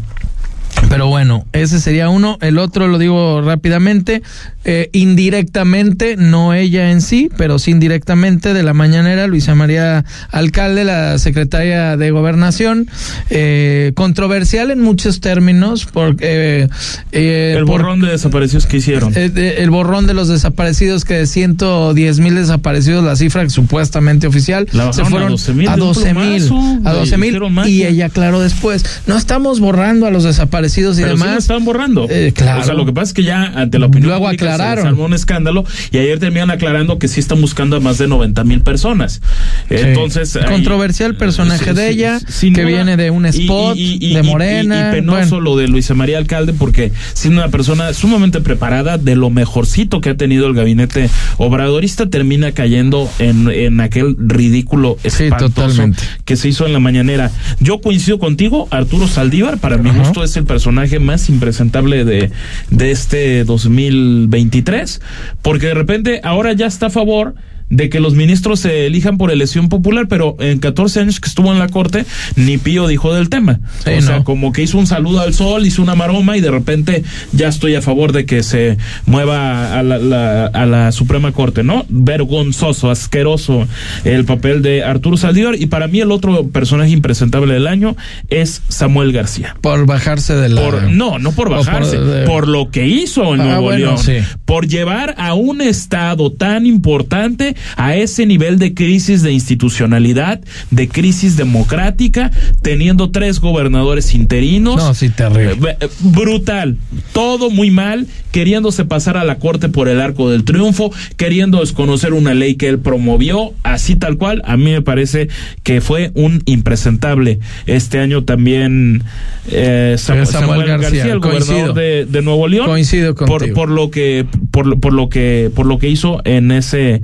[0.89, 2.39] Pero bueno, ese sería uno.
[2.41, 4.23] El otro lo digo rápidamente.
[4.65, 10.85] Eh, indirectamente, no ella en sí, pero sí indirectamente de la mañanera, Luisa María Alcalde,
[10.85, 12.89] la secretaria de Gobernación,
[13.29, 16.71] eh, controversial en muchos términos, porque...
[17.13, 19.13] Eh, el borrón de desaparecidos que hicieron.
[19.15, 25.05] el borrón de los desaparecidos, que de 110 mil desaparecidos, la cifra supuestamente oficial, se
[25.05, 25.69] fueron a 12 mil.
[25.69, 27.43] A 12 mil.
[27.67, 30.64] Y ella aclaró después, no estamos borrando a los desaparecidos
[30.99, 31.31] y demás.
[31.31, 32.09] Sí estaban borrando.
[32.35, 32.61] claro.
[32.61, 34.99] O sea, lo que pasa es que ya ante la opinión Luego aclararon.
[34.99, 38.61] un escándalo y ayer terminan aclarando que sí están buscando a más de 90 mil
[38.61, 39.21] personas.
[39.69, 40.39] Entonces.
[40.49, 44.91] Controversial personaje de ella, que viene de un spot de Morena.
[44.91, 49.31] Y, penoso lo de Luisa María Alcalde, porque siendo una persona sumamente preparada, de lo
[49.31, 55.85] mejorcito que ha tenido el gabinete obradorista, termina cayendo en, en aquel ridículo espantoso
[56.25, 57.31] que se hizo en la mañanera.
[57.61, 62.31] Yo coincido contigo, Arturo Saldívar, para mi gusto es el personaje más impresentable de,
[62.71, 65.01] de este 2023,
[65.43, 67.35] porque de repente ahora ya está a favor
[67.71, 71.53] de que los ministros se elijan por elección popular, pero en 14 años que estuvo
[71.53, 72.05] en la corte,
[72.37, 73.61] ni Pío dijo del tema.
[73.81, 77.03] o sea, como que hizo un saludo al sol, hizo una maroma y de repente
[77.33, 81.63] ya estoy a favor de que se mueva a la, la- a la Suprema Corte,
[81.63, 81.85] ¿no?
[81.89, 83.67] Vergonzoso, asqueroso
[84.05, 87.97] el papel de Arturo Saldívar y para mí el otro personaje impresentable del año
[88.29, 89.57] es Samuel García.
[89.61, 90.61] Por bajarse de la.
[90.63, 93.99] Por, no, no por bajarse, de- por lo que hizo en Ah, Nuevo bueno, León,
[93.99, 94.15] sí.
[94.45, 100.41] por llevar a un estado tan importante a ese nivel de crisis de institucionalidad,
[100.71, 102.31] de crisis democrática,
[102.63, 104.77] teniendo tres gobernadores interinos.
[104.77, 105.53] No, sí, terrible.
[105.73, 106.77] Eh, eh, Brutal,
[107.13, 112.13] todo muy mal, queriéndose pasar a la corte por el arco del triunfo, queriendo desconocer
[112.13, 114.43] una ley que él promovió, así tal cual.
[114.45, 115.29] A mí me parece
[115.63, 117.39] que fue un impresentable.
[117.67, 119.03] Este año también
[119.51, 121.45] eh, Samu- Samuel Samuel, García, García, el coincido.
[121.73, 122.67] gobernador de, de Nuevo León.
[122.67, 127.03] Coincido por, por lo que por, por lo que por lo que hizo en ese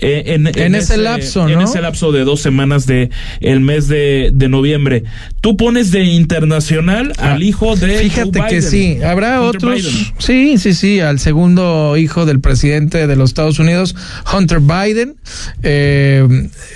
[0.00, 1.64] eh, en, En ese lapso, en ¿no?
[1.64, 5.04] ese lapso de dos semanas de el mes de, de noviembre.
[5.40, 9.56] Tú pones de internacional al hijo de Ah, Fíjate Joe que Biden, sí, habrá Hunter
[9.56, 9.74] otros.
[9.82, 10.14] Biden.
[10.18, 13.94] Sí, sí, sí, al segundo hijo del presidente de los Estados Unidos,
[14.32, 15.16] Hunter Biden.
[15.62, 16.26] Eh,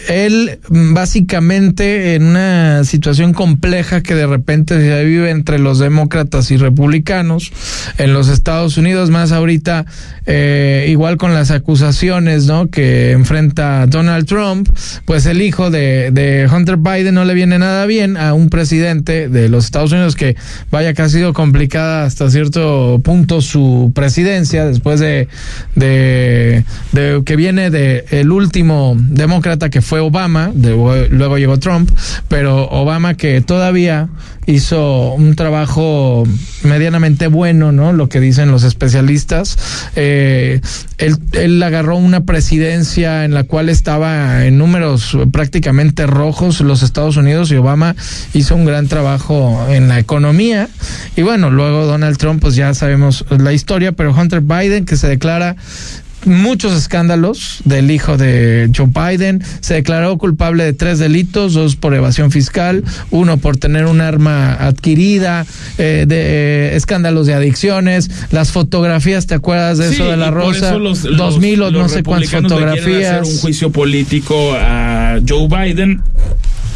[0.08, 6.56] él básicamente en una situación compleja que de repente se vive entre los demócratas y
[6.56, 7.52] republicanos
[7.98, 9.86] en los Estados Unidos, más ahorita
[10.26, 12.68] eh, igual con las acusaciones, ¿no?
[12.68, 14.68] Que enfrenta Donald Trump,
[15.04, 19.48] pues el hijo de, Hunter Biden no le viene nada bien a un presidente de
[19.48, 20.36] los Estados Unidos que
[20.70, 25.28] vaya que ha sido complicada hasta cierto punto su presidencia después de,
[25.74, 31.90] de, de que viene de el último demócrata que fue Obama, de- luego llegó Trump,
[32.28, 34.08] pero Obama que todavía
[34.46, 36.24] hizo un trabajo
[36.64, 37.92] medianamente bueno, ¿no?
[37.92, 39.58] Lo que dicen los especialistas.
[39.96, 40.60] Eh,
[40.98, 47.16] él, él agarró una presidencia en la cual estaba en números prácticamente rojos los Estados
[47.16, 47.94] Unidos y Obama
[48.32, 50.68] hizo un gran trabajo en la economía.
[51.16, 55.08] Y bueno, luego Donald Trump, pues ya sabemos la historia, pero Hunter Biden, que se
[55.08, 55.56] declara
[56.24, 59.42] muchos escándalos del hijo de Joe Biden.
[59.60, 64.54] Se declaró culpable de tres delitos, dos por evasión fiscal, uno por tener un arma
[64.54, 65.46] adquirida,
[65.78, 66.16] eh, de
[66.72, 70.74] eh, escándalos de adicciones, las fotografías, ¿te acuerdas de Sí, eso de la Rosa?
[70.76, 73.20] los- Dos mil o no sé cuántas fotografías.
[73.20, 76.02] hacer un juicio político a Joe Biden.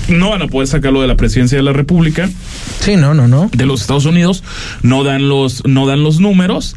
[0.09, 2.31] No van a poder sacarlo de la presidencia de la República.
[2.79, 3.51] Sí, no, no, no.
[3.53, 4.45] De los Estados Unidos.
[4.83, 6.77] No dan los, no dan los números.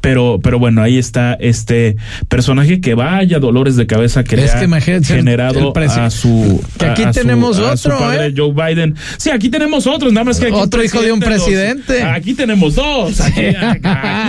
[0.00, 1.96] Pero, pero bueno, ahí está este
[2.28, 6.10] personaje que vaya dolores de cabeza que Es le que ha el- generado el a
[6.10, 8.34] su Que aquí a- a su- tenemos a su otro, padre ¿eh?
[8.36, 8.94] Joe Biden.
[9.16, 12.02] Sí, aquí tenemos otros, nada más que aquí Otro hijo de un presidente.
[12.02, 13.20] aquí tenemos dos.
[13.20, 13.80] Aquí, aquí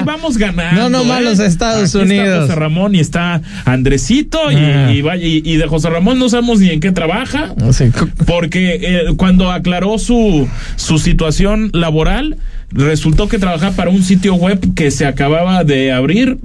[0.05, 0.81] vamos ganando.
[0.81, 1.23] No nomás ¿eh?
[1.25, 2.41] los Estados Aquí Está Unidos.
[2.47, 4.91] José Ramón y está Andresito y, Ah.
[4.91, 7.53] y vaya, y, y de José Ramón no sabemos ni en qué trabaja.
[8.25, 12.37] Porque eh, cuando aclaró su, su situación laboral,
[12.71, 16.37] resultó que trabajaba para un sitio web que se acababa de abrir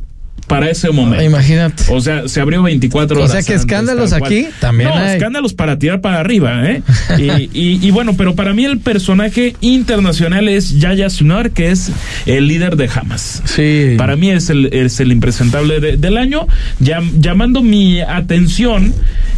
[0.52, 1.24] para ese momento.
[1.24, 1.84] Imagínate.
[1.88, 3.32] O sea, se abrió 24 O horas.
[3.32, 5.14] sea que escándalos aquí también No, hay.
[5.16, 6.82] escándalos para tirar para arriba, ¿eh?
[7.18, 11.90] y, y- y bueno, pero para mí el personaje internacional es Yaya Sunar, que es
[12.26, 13.42] el líder de Hamas.
[13.46, 13.94] Sí.
[13.96, 16.46] Para mí es el, es el impresentable de- del año,
[16.80, 18.92] llam- llamando mi atención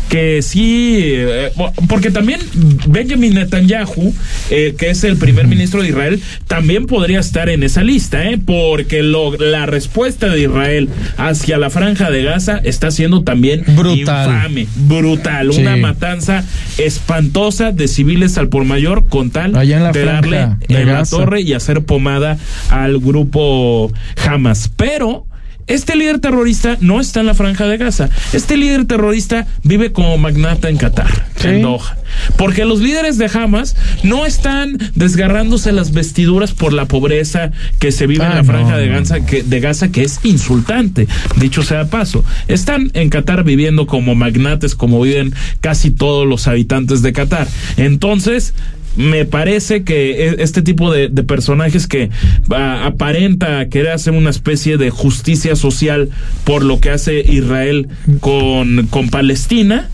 [0.08, 1.50] que sí, eh,
[1.88, 2.38] porque también
[2.86, 4.14] Benjamin Netanyahu,
[4.50, 8.38] eh, que es el primer ministro de Israel, también podría estar en esa lista, ¿eh?
[8.44, 13.96] porque lo- la respuesta de Israel hacia la franja de Gaza está siendo también Brutal.
[14.30, 15.60] infame, brutal, Sí.
[15.60, 16.44] una matanza
[16.78, 20.92] espantosa de civiles al por mayor con tal Allá en la de darle de en
[20.92, 22.38] la torre y hacer pomada
[22.70, 23.92] al grupo
[24.26, 24.70] Hamas.
[24.76, 25.26] Pero
[25.66, 28.10] este líder terrorista no está en la franja de Gaza.
[28.32, 31.48] Este líder terrorista vive como magnata en Qatar, Sí.
[31.48, 31.96] en Doha.
[32.36, 37.50] Porque los líderes de Hamas no están desgarrándose las vestiduras por la pobreza
[37.80, 38.88] que se vive en Ah, la franja no, de.
[38.88, 42.24] Gaza, que, de Gaza, que es insultante, dicho sea paso.
[42.48, 47.48] Están en Qatar viviendo como magnates, como viven casi todos los habitantes de Qatar.
[47.76, 48.54] Entonces,
[48.96, 52.10] me parece que e- este tipo de, personajes que
[52.50, 56.10] aparenta querer hacer una especie de justicia social
[56.44, 57.88] por lo que hace Israel
[58.20, 59.88] con, con Palestina,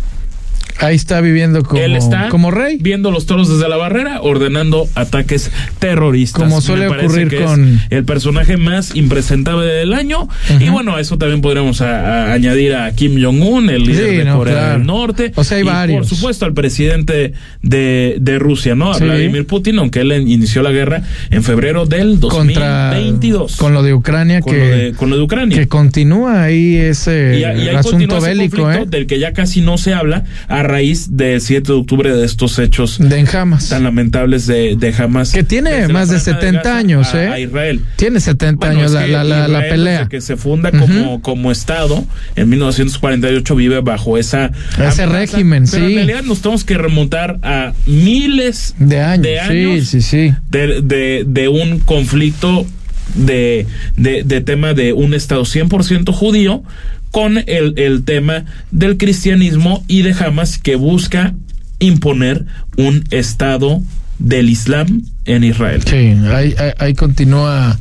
[0.80, 2.78] Ahí está viviendo como, Él está como rey.
[2.80, 6.42] viendo los toros desde la barrera, ordenando ataques terroristas.
[6.42, 10.28] Como suele ocurrir con- el personaje más impresentable del año.
[10.58, 14.16] Y bueno, a eso también podríamos a- a añadir a Kim Jong-un, el líder Sí,
[14.16, 14.72] de no, Corea claro.
[14.78, 15.32] del Norte.
[15.36, 16.08] O sea, hay y varios.
[16.08, 18.90] por supuesto al presidente de, de Rusia, ¿no?
[18.90, 19.04] A Sí.
[19.04, 23.56] Vladimir Putin, aunque él inició la guerra en febrero del contra 2022.
[23.56, 25.56] con lo de Ucrania Con que lo de- con lo de Ucrania.
[25.58, 28.84] que continúa ahí ese Y, y ahí asunto ese bélico ¿eh?
[28.86, 32.58] del que ya casi no se habla a raíz del 7 de octubre de estos
[32.58, 35.32] hechos de Hamas tan lamentables de, de Hamas.
[35.32, 37.28] que tiene más de franja 70 Gaza años a- ¿eh?
[37.28, 37.80] a Israel.
[37.96, 42.04] tiene 70 Bueno, años la, la, la, la pelea que se funda como, como Estado
[42.36, 45.06] en 1948 vive bajo esa Ese amenaza.
[45.06, 45.92] régimen, Pero sí.
[45.92, 50.34] en realidad nos tenemos que remontar a miles de años, de años sí sí sí
[50.50, 52.66] de, de, de un conflicto
[53.14, 53.66] de,
[53.96, 56.62] de, de tema de un Estado 100% judío
[57.10, 61.34] con el, el tema del cristianismo y de Hamas que busca
[61.78, 62.46] imponer
[62.76, 63.80] un Estado
[64.18, 65.82] del Islam en Israel.
[65.86, 67.78] Sí, ahí, ahí, ahí continúa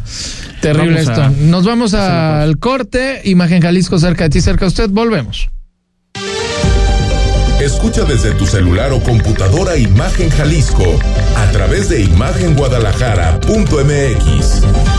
[0.62, 1.22] terrible Vamos esto.
[1.22, 3.22] a- Nos vamos al corte.
[3.26, 4.90] Imagen Jalisco cerca de ti, cerca de usted.
[4.90, 5.50] Volvemos.
[7.62, 10.98] Escucha desde tu celular o computadora Imagen Jalisco
[11.36, 14.99] a través de imagenguadalajara.mx.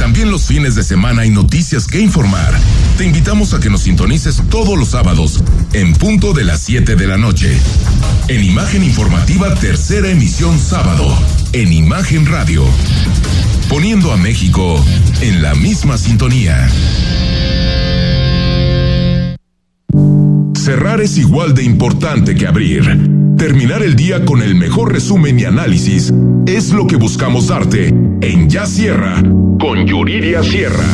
[0.00, 2.58] También los fines de semana hay noticias que informar.
[2.96, 5.44] Te invitamos a que nos sintonices todos los sábados
[5.74, 7.54] en punto de las 7 de la noche.
[8.28, 11.06] En Imagen Informativa, tercera emisión sábado.
[11.52, 12.64] En Imagen Radio.
[13.68, 14.82] Poniendo a México
[15.20, 16.66] en la misma sintonía.
[20.54, 23.29] Cerrar es igual de importante que abrir.
[23.40, 26.12] Terminar el día con el mejor resumen y análisis
[26.46, 29.22] es lo que buscamos darte en Ya Sierra
[29.58, 30.84] con Yuridia Sierra.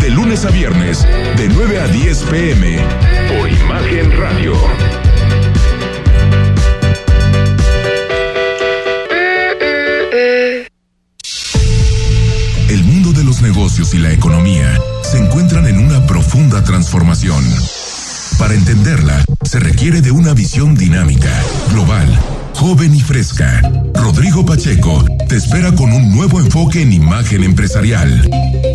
[0.00, 2.78] De lunes a viernes, de 9 a 10 pm,
[3.36, 4.54] por Imagen Radio.
[12.70, 17.44] El mundo de los negocios y la economía se encuentran en una profunda transformación.
[18.38, 21.30] Para entenderla, se requiere de una visión dinámica,
[21.70, 22.06] global,
[22.54, 23.60] joven y fresca.
[23.94, 28.28] Rodrigo Pacheco te espera con un nuevo enfoque en imagen empresarial.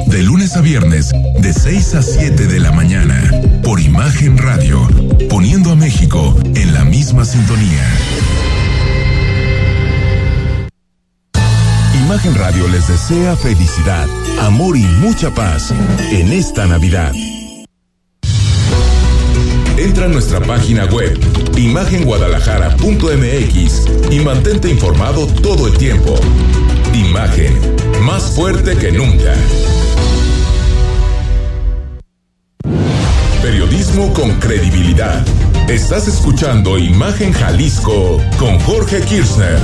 [0.07, 3.21] De lunes a viernes, de 6 a 7 de la mañana,
[3.63, 4.87] por Imagen Radio,
[5.29, 7.85] poniendo a México en la misma sintonía.
[12.05, 14.07] Imagen Radio les desea felicidad,
[14.41, 15.73] amor y mucha paz
[16.11, 17.13] en esta Navidad.
[19.89, 21.19] Entra a nuestra página web
[21.57, 26.13] imagenguadalajara.mx y mantente informado todo el tiempo.
[26.93, 27.55] Imagen,
[28.03, 29.33] más fuerte que nunca.
[33.41, 35.25] Periodismo con credibilidad.
[35.67, 39.57] Estás escuchando Imagen Jalisco con Jorge Kirchner.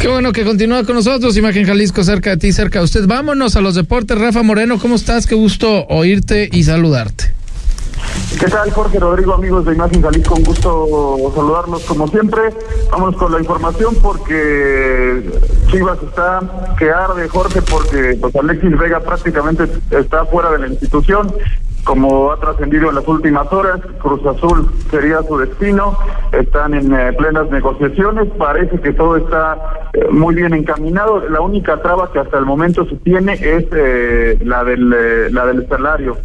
[0.00, 3.06] Qué bueno que continúa con nosotros, Imagen Jalisco, cerca de ti, cerca de usted.
[3.06, 4.16] Vámonos a los deportes.
[4.16, 5.26] Rafa Moreno, ¿cómo estás?
[5.26, 7.31] Qué gusto oírte y saludarte.
[8.38, 10.34] ¿Qué tal, Jorge Rodrigo, amigos de Imagen Jalisco?
[10.34, 12.42] Un gusto saludarlos como siempre.
[12.90, 15.30] Vamos con la información porque
[15.68, 16.40] Chivas está
[16.78, 21.32] que arde, Jorge, porque pues Alexis Vega prácticamente está fuera de la institución.
[21.84, 25.96] Como ha trascendido en las últimas horas, Cruz Azul sería su destino.
[26.30, 28.28] Están en eh, plenas negociaciones.
[28.38, 31.28] Parece que todo está eh, muy bien encaminado.
[31.28, 35.46] La única traba que hasta el momento se tiene es eh, la del eh, la
[35.46, 36.18] del salario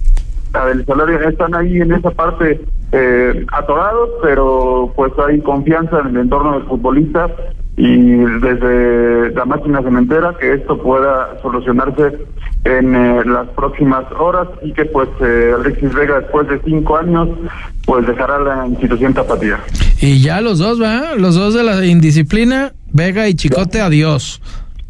[0.58, 2.60] la del salario están ahí en esa parte
[2.92, 7.30] eh, atorados, pero pues hay confianza en el entorno del futbolista
[7.76, 12.18] y desde la máquina cementera que esto pueda solucionarse
[12.64, 17.30] en eh, las próximas horas y que pues eh, Alexis Vega después de cinco años
[17.86, 19.60] pues dejará la institución tapatía.
[20.02, 21.14] Y ya los dos, ¿va?
[21.16, 24.42] Los dos de la indisciplina, Vega y Chicote, adiós.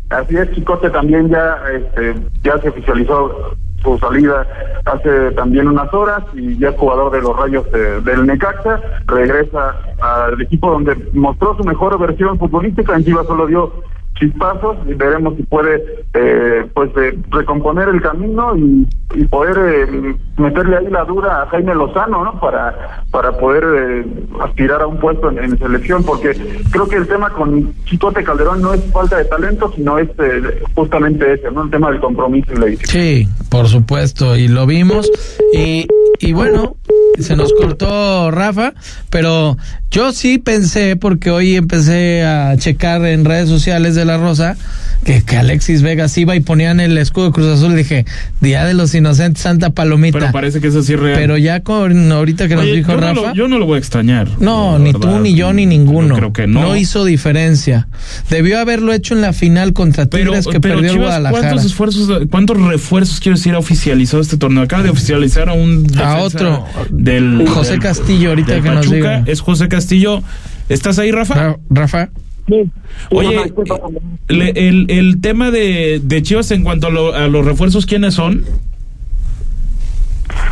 [0.09, 4.45] Así es, Chicote también ya este, ya se oficializó su salida
[4.85, 9.75] hace también unas horas y ya es jugador de los Rayos de- del Necaxa, regresa
[9.99, 13.83] al equipo donde mostró su mejor versión futbolística, en Chivas solo dio
[14.19, 20.15] chispazos y veremos si puede eh, pues eh, recomponer el camino y, y poder eh,
[20.37, 24.05] meterle ahí la dura a Jaime Lozano no para para poder eh,
[24.41, 26.35] aspirar a un puesto en, selección porque
[26.71, 30.61] creo que el tema con Chicote Calderón no es falta de talento sino es eh,
[30.75, 32.67] justamente ese no el tema del compromiso y la.
[32.83, 35.09] Sí, por supuesto, y lo vimos.
[35.53, 35.87] Y,
[36.19, 36.75] y bueno,
[37.19, 38.73] se nos cortó Rafa,
[39.09, 39.57] pero
[39.89, 44.57] yo sí pensé, porque hoy empecé a checar en redes sociales de La Rosa,
[45.05, 47.75] que, que Alexis Vegas iba y ponían el escudo de Cruz Azul.
[47.75, 48.05] Dije,
[48.41, 50.19] Día de los Inocentes, Santa Palomita.
[50.19, 51.17] Pero parece que eso sí es real.
[51.17, 53.21] Pero ya con ahorita que nos dijo yo, no Rafa.
[53.29, 54.27] lo, yo no lo voy a extrañar.
[54.39, 54.99] No, ni verdad.
[54.99, 56.15] tú, ni yo, ni ninguno.
[56.15, 56.75] creo que no.
[56.75, 57.87] hizo diferencia.
[58.29, 61.41] Debió haberlo hecho en la final contra Pero, Tigres que pero perdió Chivas, Guadalajara.
[61.47, 64.63] ¿cuántos esfuerzos, cuántos refuerzos quiero decir ha oficializado este torneo?
[64.63, 66.65] Acaba de oficializar a un A otro.
[66.89, 69.23] del José del- Castillo, ahorita del que nos diga.
[69.25, 69.76] Es José Castillo.
[70.69, 71.57] ¿Estás ahí, Rafa?
[71.69, 72.09] Rafa.
[73.11, 73.53] Oye,
[74.29, 78.13] le- el, el tema de, de Chivas en cuanto a, lo- a los refuerzos, ¿quiénes
[78.13, 78.45] son?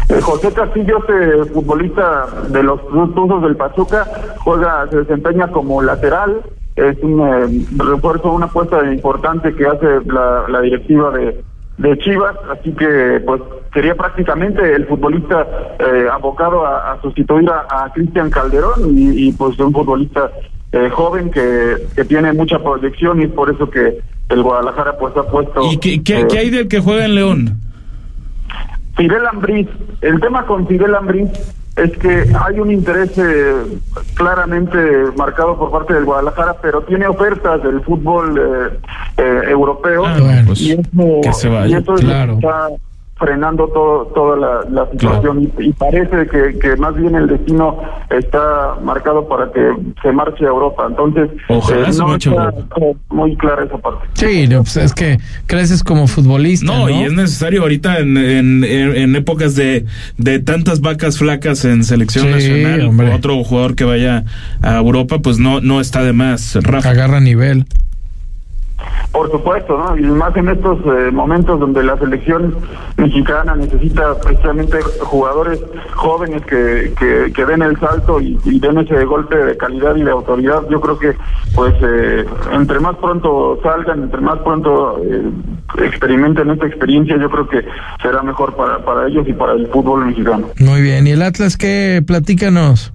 [0.09, 2.79] Eh, José Castillo es eh, futbolista de los
[3.15, 4.05] Tuzos del Pachuca,
[4.39, 6.41] juega, se desempeña como lateral,
[6.75, 11.43] es un eh, refuerzo, una apuesta importante que hace la, la directiva de,
[11.77, 13.41] de Chivas, así que pues
[13.73, 15.45] sería prácticamente el futbolista
[15.79, 20.31] eh, abocado a, a sustituir a, a Cristian Calderón y, y, pues un futbolista
[20.71, 23.99] eh, joven que, que tiene mucha proyección y es por eso que
[24.29, 25.61] el Guadalajara pues ha puesto...
[25.71, 27.59] ¿Y qué, qué- eh, qué hay del que juega en León?
[28.95, 29.67] Fidel Ambriz,
[30.01, 31.29] el tema con Fidel Ambriz
[31.75, 33.53] es que hay un interés eh,
[34.13, 34.77] claramente
[35.17, 38.79] marcado por parte del Guadalajara, pero tiene ofertas del fútbol eh,
[39.17, 40.05] eh, europeo
[40.45, 42.33] pues, y, eso, que se vaya, y eso claro.
[42.35, 42.69] está
[43.17, 47.77] frenando todo, toda la, la situación y, y parece que, que más bien el destino
[48.09, 49.61] está marcado para que
[50.01, 50.85] se marche a Europa.
[50.89, 52.75] Entonces, Ojalá se no marche a está
[53.09, 54.05] muy clara esa parte.
[54.13, 56.65] Sí, no, pues es que creces como futbolista.
[56.65, 59.85] No, No, y es necesario ahorita en, en, en- en épocas de,
[60.17, 63.13] de tantas vacas flacas en selección Sí, nacional, hombre.
[63.13, 64.25] otro jugador que vaya
[64.61, 66.89] a Europa, pues no, no está de más, Rafa.
[66.89, 67.65] Agarra nivel.
[69.11, 69.97] Por supuesto, ¿no?
[69.97, 72.55] Y más en estos eh, momentos donde la selección
[72.97, 75.59] mexicana necesita precisamente jugadores
[75.93, 80.11] jóvenes que, que, que den el salto y, den ese golpe de calidad y de
[80.11, 80.63] autoridad.
[80.69, 81.13] Yo creo que,
[81.55, 85.31] pues, eh, entre más pronto salgan, entre más pronto eh,
[85.81, 87.65] experimenten esta experiencia, yo creo que
[88.01, 90.47] será mejor para, para ellos y para el fútbol mexicano.
[90.59, 91.07] Muy bien.
[91.07, 92.03] ¿Y el Atlas qué?
[92.05, 92.94] Platícanos.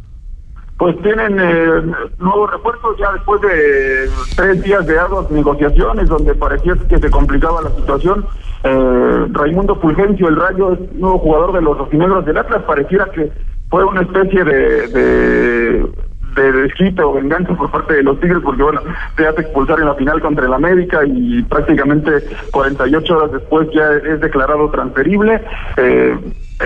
[0.81, 6.75] Pues tienen eh, nuevos refuerzos ya después de tres días de arduas negociaciones donde parecía
[6.89, 8.25] que se complicaba la situación.
[8.65, 12.63] Eh, Raimundo Fulgencio, el Rayo, es nuevo jugador de los rojinegros del Atlas.
[12.63, 13.31] Pareciera que
[13.69, 15.87] fue una especie de, de,
[16.37, 18.81] de desquite o venganza por parte de los Tigres porque, bueno,
[19.19, 22.11] se hace expulsar en la final contra el América y prácticamente
[22.53, 25.43] 48 horas después ya es declarado transferible.
[25.77, 26.17] Eh,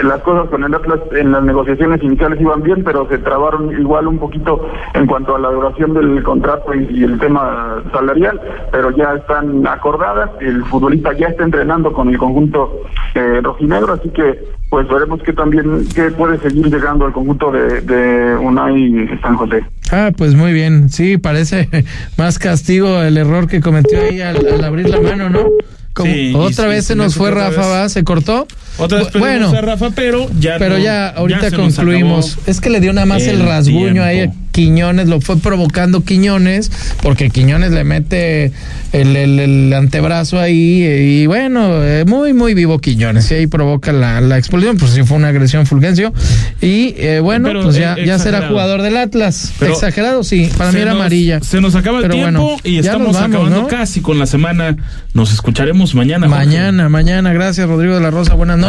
[0.02, 4.08] las cosas con el Atlas en las negociaciones iniciales iban bien, pero se trabaron igual
[4.08, 8.40] un poquito en cuanto a la duración del contrato y, y el tema salarial,
[8.72, 10.30] pero ya están acordadas.
[10.40, 12.82] El futbolista ya está entrenando con el conjunto
[13.14, 14.40] eh, rojinegro, así que
[14.70, 19.64] pues veremos que también que puede seguir llegando al conjunto de, de Unai San José.
[19.92, 20.88] Ah, pues muy bien.
[20.88, 21.68] Sí, parece
[22.18, 25.44] más castigo el error que cometió ahí al, al abrir la mano, ¿no?
[25.92, 27.70] Como Sí, otra sí, vez se nos fue Rafa, vez.
[27.70, 27.88] ¿va?
[27.88, 28.48] ¿Se cortó?
[28.76, 32.38] Otra vez bueno, a Rafa, pero ya pero no- ya ahorita concluimos.
[32.46, 34.32] Es que le dio nada más el, el rasguño ahí a.
[34.54, 36.70] Quiñones, lo fue provocando Quiñones,
[37.02, 38.52] porque Quiñones le mete
[38.92, 43.92] el, el- el antebrazo ahí y bueno, eh, muy, muy vivo Quiñones, y ahí provoca
[43.92, 46.12] la, la expulsión, pues sí fue una agresión Fulgencio.
[46.60, 49.52] Y eh, bueno, Pero, pues ya, eh, ya será jugador del Atlas.
[49.58, 51.40] Pero exagerado, sí, para mí era nos- amarilla.
[51.40, 53.66] Se nos acaba el Pero tiempo bueno, y estamos vamos, acabando ¿no?
[53.66, 54.76] casi con la semana.
[55.14, 56.28] Nos escucharemos mañana.
[56.28, 56.44] Jorge.
[56.46, 57.32] Mañana, mañana.
[57.32, 58.34] Gracias, Rodrigo de la Rosa.
[58.34, 58.63] Buenas noches.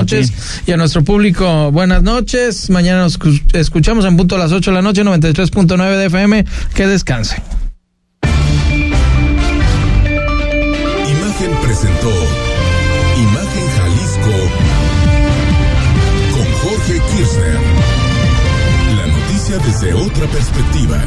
[0.67, 2.69] Y a nuestro público, buenas noches.
[2.69, 6.45] Mañana nos escu- escuchamos en punto a las 8 de la noche, 93.9 de FM.
[6.73, 7.41] Que descanse.
[11.07, 12.09] Imagen presentó
[13.17, 14.35] Imagen Jalisco
[16.31, 17.57] con Jorge Kirchner.
[18.97, 21.01] La noticia desde otra perspectiva.